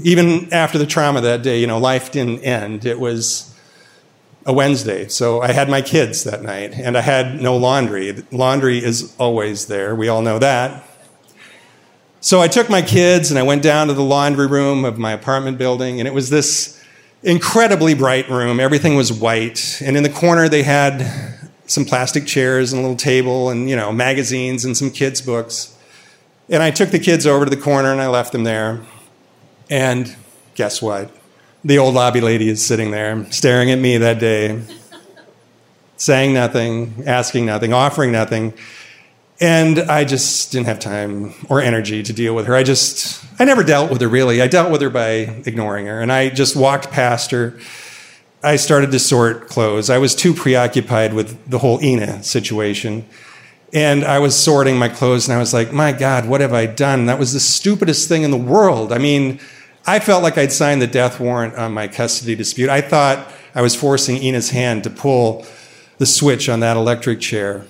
[0.00, 2.84] Even after the trauma that day, you know, life didn't end.
[2.84, 3.56] It was
[4.44, 5.06] a Wednesday.
[5.06, 8.12] So I had my kids that night, and I had no laundry.
[8.32, 9.94] Laundry is always there.
[9.94, 10.88] We all know that.
[12.20, 15.12] So I took my kids and I went down to the laundry room of my
[15.12, 16.82] apartment building, and it was this
[17.22, 18.58] incredibly bright room.
[18.58, 19.80] Everything was white.
[19.84, 21.38] And in the corner, they had
[21.72, 25.74] some plastic chairs and a little table and, you know, magazines and some kids' books.
[26.50, 28.82] And I took the kids over to the corner and I left them there.
[29.70, 30.14] And
[30.54, 31.10] guess what?
[31.64, 34.62] The old lobby lady is sitting there staring at me that day,
[35.96, 38.52] saying nothing, asking nothing, offering nothing.
[39.40, 42.54] And I just didn't have time or energy to deal with her.
[42.54, 44.42] I just, I never dealt with her really.
[44.42, 46.02] I dealt with her by ignoring her.
[46.02, 47.58] And I just walked past her
[48.42, 49.88] I started to sort clothes.
[49.88, 53.06] I was too preoccupied with the whole Ina situation.
[53.72, 56.66] And I was sorting my clothes and I was like, my God, what have I
[56.66, 57.06] done?
[57.06, 58.92] That was the stupidest thing in the world.
[58.92, 59.40] I mean,
[59.86, 62.68] I felt like I'd signed the death warrant on my custody dispute.
[62.68, 65.46] I thought I was forcing Ina's hand to pull
[65.98, 67.64] the switch on that electric chair.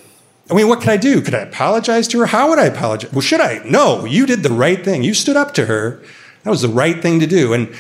[0.51, 1.21] I mean, what could I do?
[1.21, 2.27] Could I apologize to her?
[2.27, 3.13] How would I apologize?
[3.13, 3.63] Well, should I?
[3.65, 5.03] No, you did the right thing.
[5.03, 6.03] You stood up to her.
[6.43, 7.53] That was the right thing to do.
[7.53, 7.75] And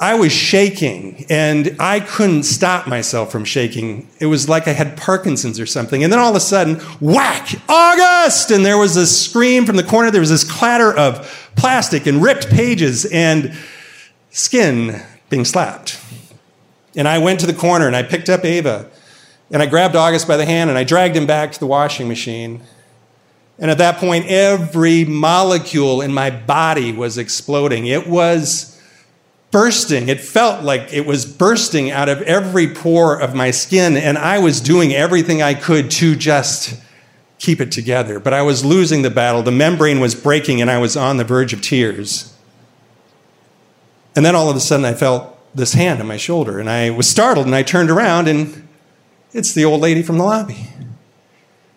[0.00, 4.08] I was shaking and I couldn't stop myself from shaking.
[4.18, 6.02] It was like I had Parkinson's or something.
[6.02, 8.50] And then all of a sudden, whack, August!
[8.50, 10.10] And there was a scream from the corner.
[10.10, 13.56] There was this clatter of plastic and ripped pages and
[14.30, 15.00] skin
[15.30, 16.00] being slapped.
[16.96, 18.90] And I went to the corner and I picked up Ava
[19.50, 22.08] and I grabbed August by the hand and I dragged him back to the washing
[22.08, 22.60] machine.
[23.60, 27.86] And at that point, every molecule in my body was exploding.
[27.86, 28.73] It was
[29.54, 30.08] bursting.
[30.08, 34.40] It felt like it was bursting out of every pore of my skin, and I
[34.40, 36.82] was doing everything I could to just
[37.38, 38.18] keep it together.
[38.18, 39.44] But I was losing the battle.
[39.44, 42.36] The membrane was breaking, and I was on the verge of tears.
[44.16, 46.90] And then all of a sudden, I felt this hand on my shoulder, and I
[46.90, 48.66] was startled, and I turned around, and
[49.32, 50.68] it's the old lady from the lobby.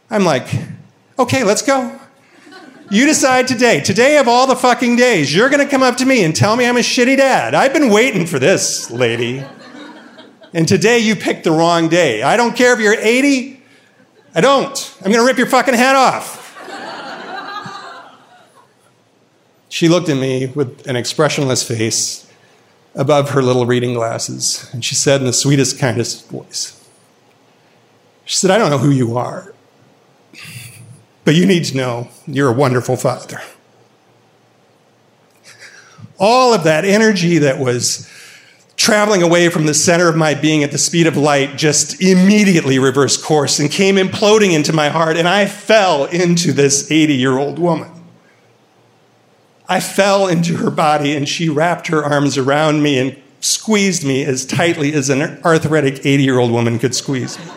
[0.10, 0.48] I'm like,
[1.20, 1.99] okay, let's go.
[2.89, 6.23] You decide today, today of all the fucking days, you're gonna come up to me
[6.23, 7.53] and tell me I'm a shitty dad.
[7.53, 9.43] I've been waiting for this, lady.
[10.53, 12.23] And today you picked the wrong day.
[12.23, 13.61] I don't care if you're 80,
[14.34, 14.95] I don't.
[15.03, 16.45] I'm gonna rip your fucking head off.
[19.68, 22.31] She looked at me with an expressionless face
[22.95, 26.81] above her little reading glasses, and she said in the sweetest, kindest voice,
[28.23, 29.53] She said, I don't know who you are,
[31.28, 33.41] but you need to know you're a wonderful father.
[36.18, 38.10] All of that energy that was
[38.78, 42.80] traveling away from the center of my being at the speed of light just immediately
[42.80, 47.38] reversed course and came imploding into my heart, and I fell into this 80 year
[47.38, 47.91] old woman.
[49.68, 54.24] I fell into her body, and she wrapped her arms around me and squeezed me
[54.24, 57.52] as tightly as an arthritic 80 year old woman could squeeze me,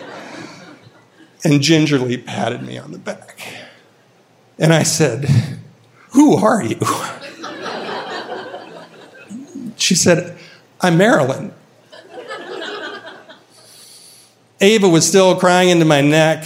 [1.44, 3.59] and gingerly patted me on the back.
[4.60, 5.24] And I said,
[6.10, 6.78] Who are you?
[9.76, 10.38] She said,
[10.80, 11.52] I'm Marilyn.
[14.60, 16.44] Ava was still crying into my neck,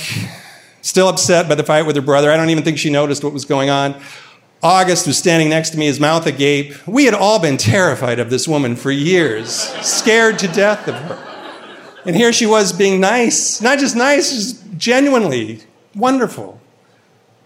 [0.82, 2.30] still upset by the fight with her brother.
[2.30, 4.00] I don't even think she noticed what was going on.
[4.62, 6.74] August was standing next to me, his mouth agape.
[6.86, 9.50] We had all been terrified of this woman for years,
[9.84, 12.02] scared to death of her.
[12.06, 15.62] And here she was being nice, not just nice, just genuinely
[15.94, 16.60] wonderful.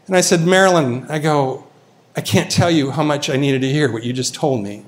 [0.08, 1.66] And I said, Marilyn, I go,
[2.16, 4.84] I can't tell you how much I needed to hear what you just told me.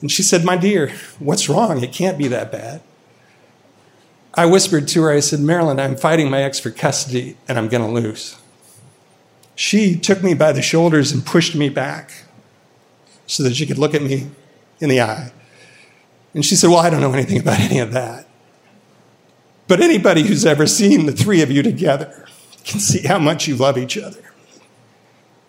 [0.00, 1.82] And she said, My dear, what's wrong?
[1.82, 2.80] It can't be that bad.
[4.32, 7.68] I whispered to her, I said, Marilyn, I'm fighting my ex for custody and I'm
[7.68, 8.36] going to lose.
[9.56, 12.12] She took me by the shoulders and pushed me back
[13.26, 14.30] so that she could look at me
[14.78, 15.32] in the eye.
[16.32, 18.28] And she said, Well, I don't know anything about any of that.
[19.66, 22.26] But anybody who's ever seen the three of you together
[22.64, 24.27] can see how much you love each other.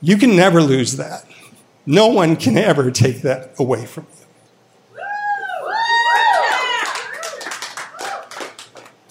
[0.01, 1.25] You can never lose that.
[1.85, 4.19] No one can ever take that away from you.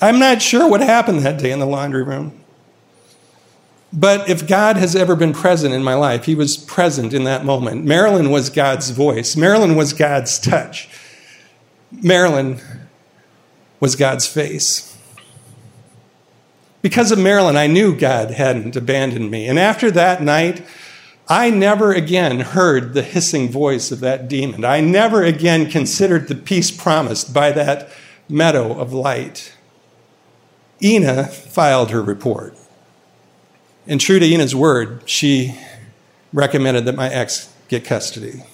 [0.01, 2.39] I'm not sure what happened that day in the laundry room.
[3.93, 7.45] But if God has ever been present in my life, He was present in that
[7.45, 7.85] moment.
[7.85, 10.89] Marilyn was God's voice, Marilyn was God's touch,
[11.91, 12.61] Marilyn
[13.81, 14.98] was God's face.
[16.81, 19.49] Because of Marilyn, I knew God hadn't abandoned me.
[19.49, 20.65] And after that night,
[21.29, 24.65] I never again heard the hissing voice of that demon.
[24.65, 27.91] I never again considered the peace promised by that
[28.29, 29.53] meadow of light.
[30.83, 32.57] Ina filed her report.
[33.87, 35.59] And true to Ina's word, she
[36.33, 38.45] recommended that my ex get custody.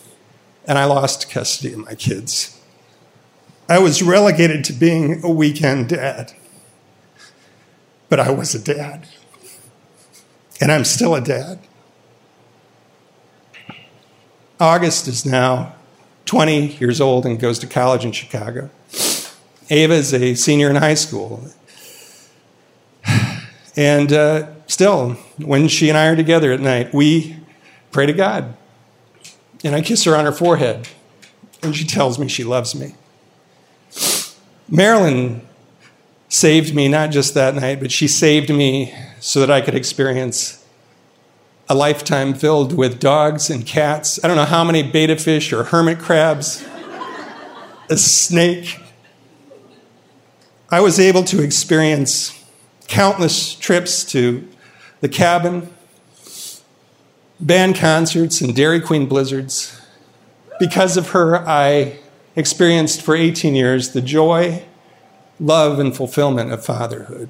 [0.66, 2.60] And I lost custody of my kids.
[3.68, 6.32] I was relegated to being a weekend dad.
[8.08, 9.06] But I was a dad.
[10.60, 11.58] And I'm still a dad.
[14.60, 15.74] August is now
[16.26, 18.70] 20 years old and goes to college in Chicago.
[19.70, 21.50] Ava is a senior in high school.
[23.76, 27.36] And uh, still, when she and I are together at night, we
[27.90, 28.56] pray to God.
[29.64, 30.88] And I kiss her on her forehead,
[31.62, 32.94] and she tells me she loves me.
[34.68, 35.42] Marilyn
[36.34, 40.66] saved me not just that night, but she saved me so that I could experience
[41.68, 44.18] a lifetime filled with dogs and cats.
[44.22, 46.66] I don't know how many betta fish or hermit crabs,
[47.88, 48.80] a snake.
[50.70, 52.44] I was able to experience
[52.88, 54.46] countless trips to
[55.02, 55.72] the cabin,
[57.38, 59.80] band concerts, and Dairy Queen blizzards.
[60.58, 62.00] Because of her, I
[62.34, 64.64] experienced for 18 years the joy,
[65.44, 67.28] love, and fulfillment of fatherhood.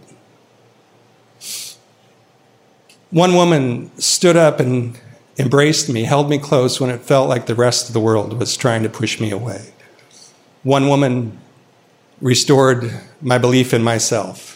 [3.10, 4.98] One woman stood up and
[5.38, 8.56] embraced me, held me close when it felt like the rest of the world was
[8.56, 9.72] trying to push me away.
[10.62, 11.38] One woman
[12.20, 14.54] restored my belief in myself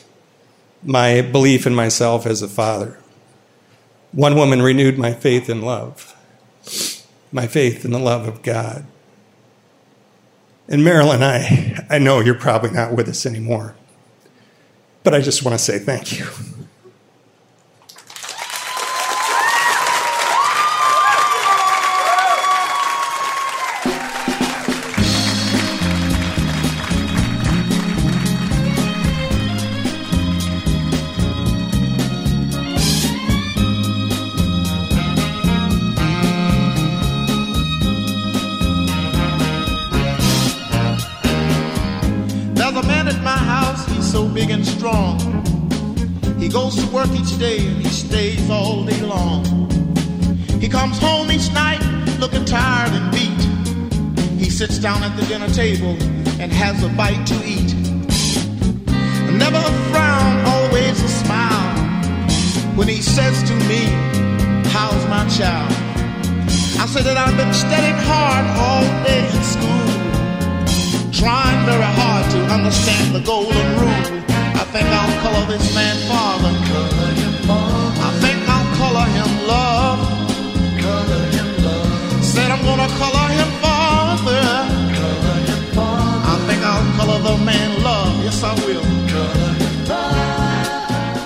[0.82, 2.98] my belief in myself as a father.
[4.12, 6.16] One woman renewed my faith in love,
[7.32, 8.86] my faith in the love of God.
[10.68, 13.74] And Marilyn, I, I know you're probably not with us anymore,
[15.02, 16.26] but I just want to say thank you.
[54.80, 55.96] Down at the dinner table
[56.40, 57.74] and has a bite to eat.
[59.34, 61.74] Never a frown, always a smile.
[62.76, 63.82] When he says to me,
[64.70, 65.72] How's my child?
[66.78, 69.88] I say that I've been studying hard all day in school,
[71.10, 74.04] trying very hard to understand the golden rule.
[74.54, 76.52] I think I'll color this man father.
[78.06, 79.98] I think I'll color him love.
[82.22, 83.67] Said I'm gonna color him father.
[87.16, 88.22] The man love.
[88.22, 88.82] Yes, I will.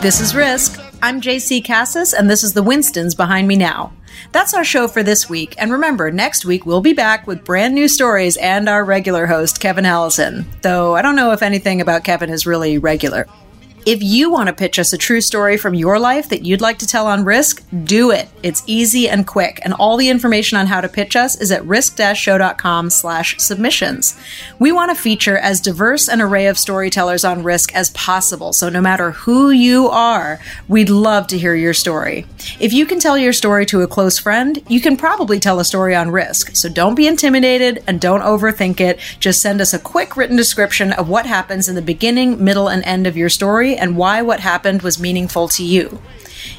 [0.02, 0.80] This is Risk.
[1.00, 3.92] I'm JC Cassis, and this is the Winstons behind me now.
[4.30, 5.54] That's our show for this week.
[5.58, 9.60] And remember, next week we'll be back with brand new stories and our regular host,
[9.60, 10.44] Kevin Allison.
[10.62, 13.26] Though I don't know if anything about Kevin is really regular.
[13.84, 16.78] If you want to pitch us a true story from your life that you'd like
[16.78, 18.28] to tell on Risk, do it.
[18.40, 21.66] It's easy and quick, and all the information on how to pitch us is at
[21.66, 24.16] risk-show.com slash submissions.
[24.60, 28.68] We want to feature as diverse an array of storytellers on Risk as possible, so
[28.68, 30.38] no matter who you are,
[30.68, 32.24] we'd love to hear your story.
[32.60, 35.64] If you can tell your story to a close friend, you can probably tell a
[35.64, 39.00] story on Risk, so don't be intimidated and don't overthink it.
[39.18, 42.84] Just send us a quick written description of what happens in the beginning, middle, and
[42.84, 46.00] end of your story and why what happened was meaningful to you.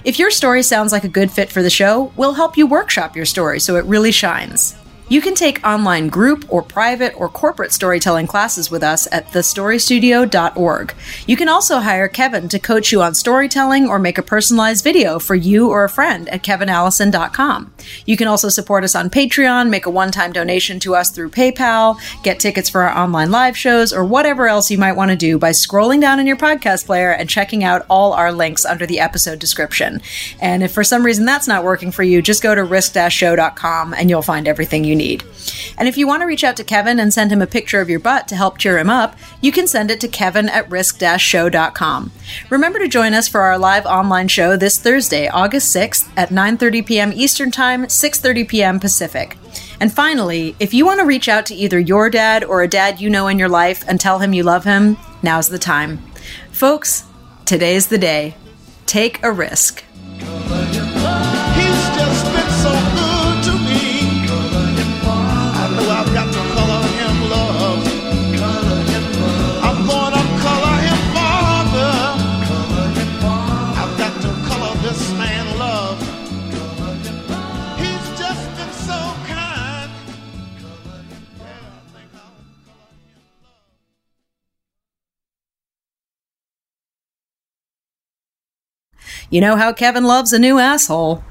[0.04, 3.16] If your story sounds like a good fit for the show, we'll help you workshop
[3.16, 4.76] your story so it really shines.
[5.10, 10.94] You can take online group or private or corporate storytelling classes with us at thestorystudio.org.
[11.28, 15.20] You can also hire Kevin to coach you on storytelling or make a personalized video
[15.20, 17.74] for you or a friend at kevinallison.com.
[18.06, 21.30] You can also support us on Patreon, make a one time donation to us through
[21.32, 25.18] PayPal, get tickets for our online live shows, or whatever else you might want to
[25.18, 28.86] do by scrolling down in your podcast player and checking out all our links under
[28.86, 30.02] the episode description.
[30.40, 34.10] And if for some reason that's not working for you, just go to risk-show.com and
[34.10, 35.24] you'll find everything you need.
[35.78, 37.90] And if you want to reach out to Kevin and send him a picture of
[37.90, 42.12] your butt to help cheer him up, you can send it to kevin at risk-show.com.
[42.50, 46.86] Remember to join us for our live online show this Thursday, August 6th at 9:30
[46.86, 47.12] p.m.
[47.14, 48.80] Eastern Time, 6:30 p.m.
[48.80, 49.38] Pacific.
[49.80, 53.02] And finally, if you want to reach out to either your dad or a dad
[53.02, 55.98] you know in your life and tell him you love him, now's the time.
[56.52, 57.04] Folks,
[57.46, 58.36] today's the day.
[58.86, 59.84] Take a risk.
[89.34, 91.24] You know how Kevin loves a new asshole.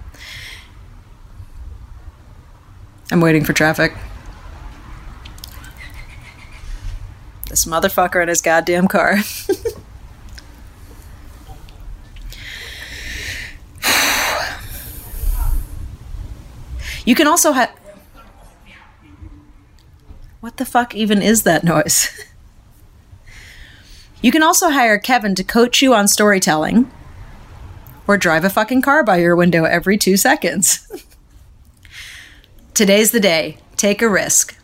[3.12, 3.94] I'm waiting for traffic.
[7.48, 9.18] This motherfucker in his goddamn car.
[17.06, 17.70] you can also have.
[20.40, 22.10] What the fuck even is that noise?
[24.20, 26.90] you can also hire Kevin to coach you on storytelling
[28.06, 30.86] or drive a fucking car by your window every two seconds.
[32.74, 33.58] Today's the day.
[33.76, 34.56] Take a risk.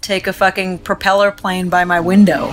[0.00, 2.50] Take a fucking propeller plane by my window.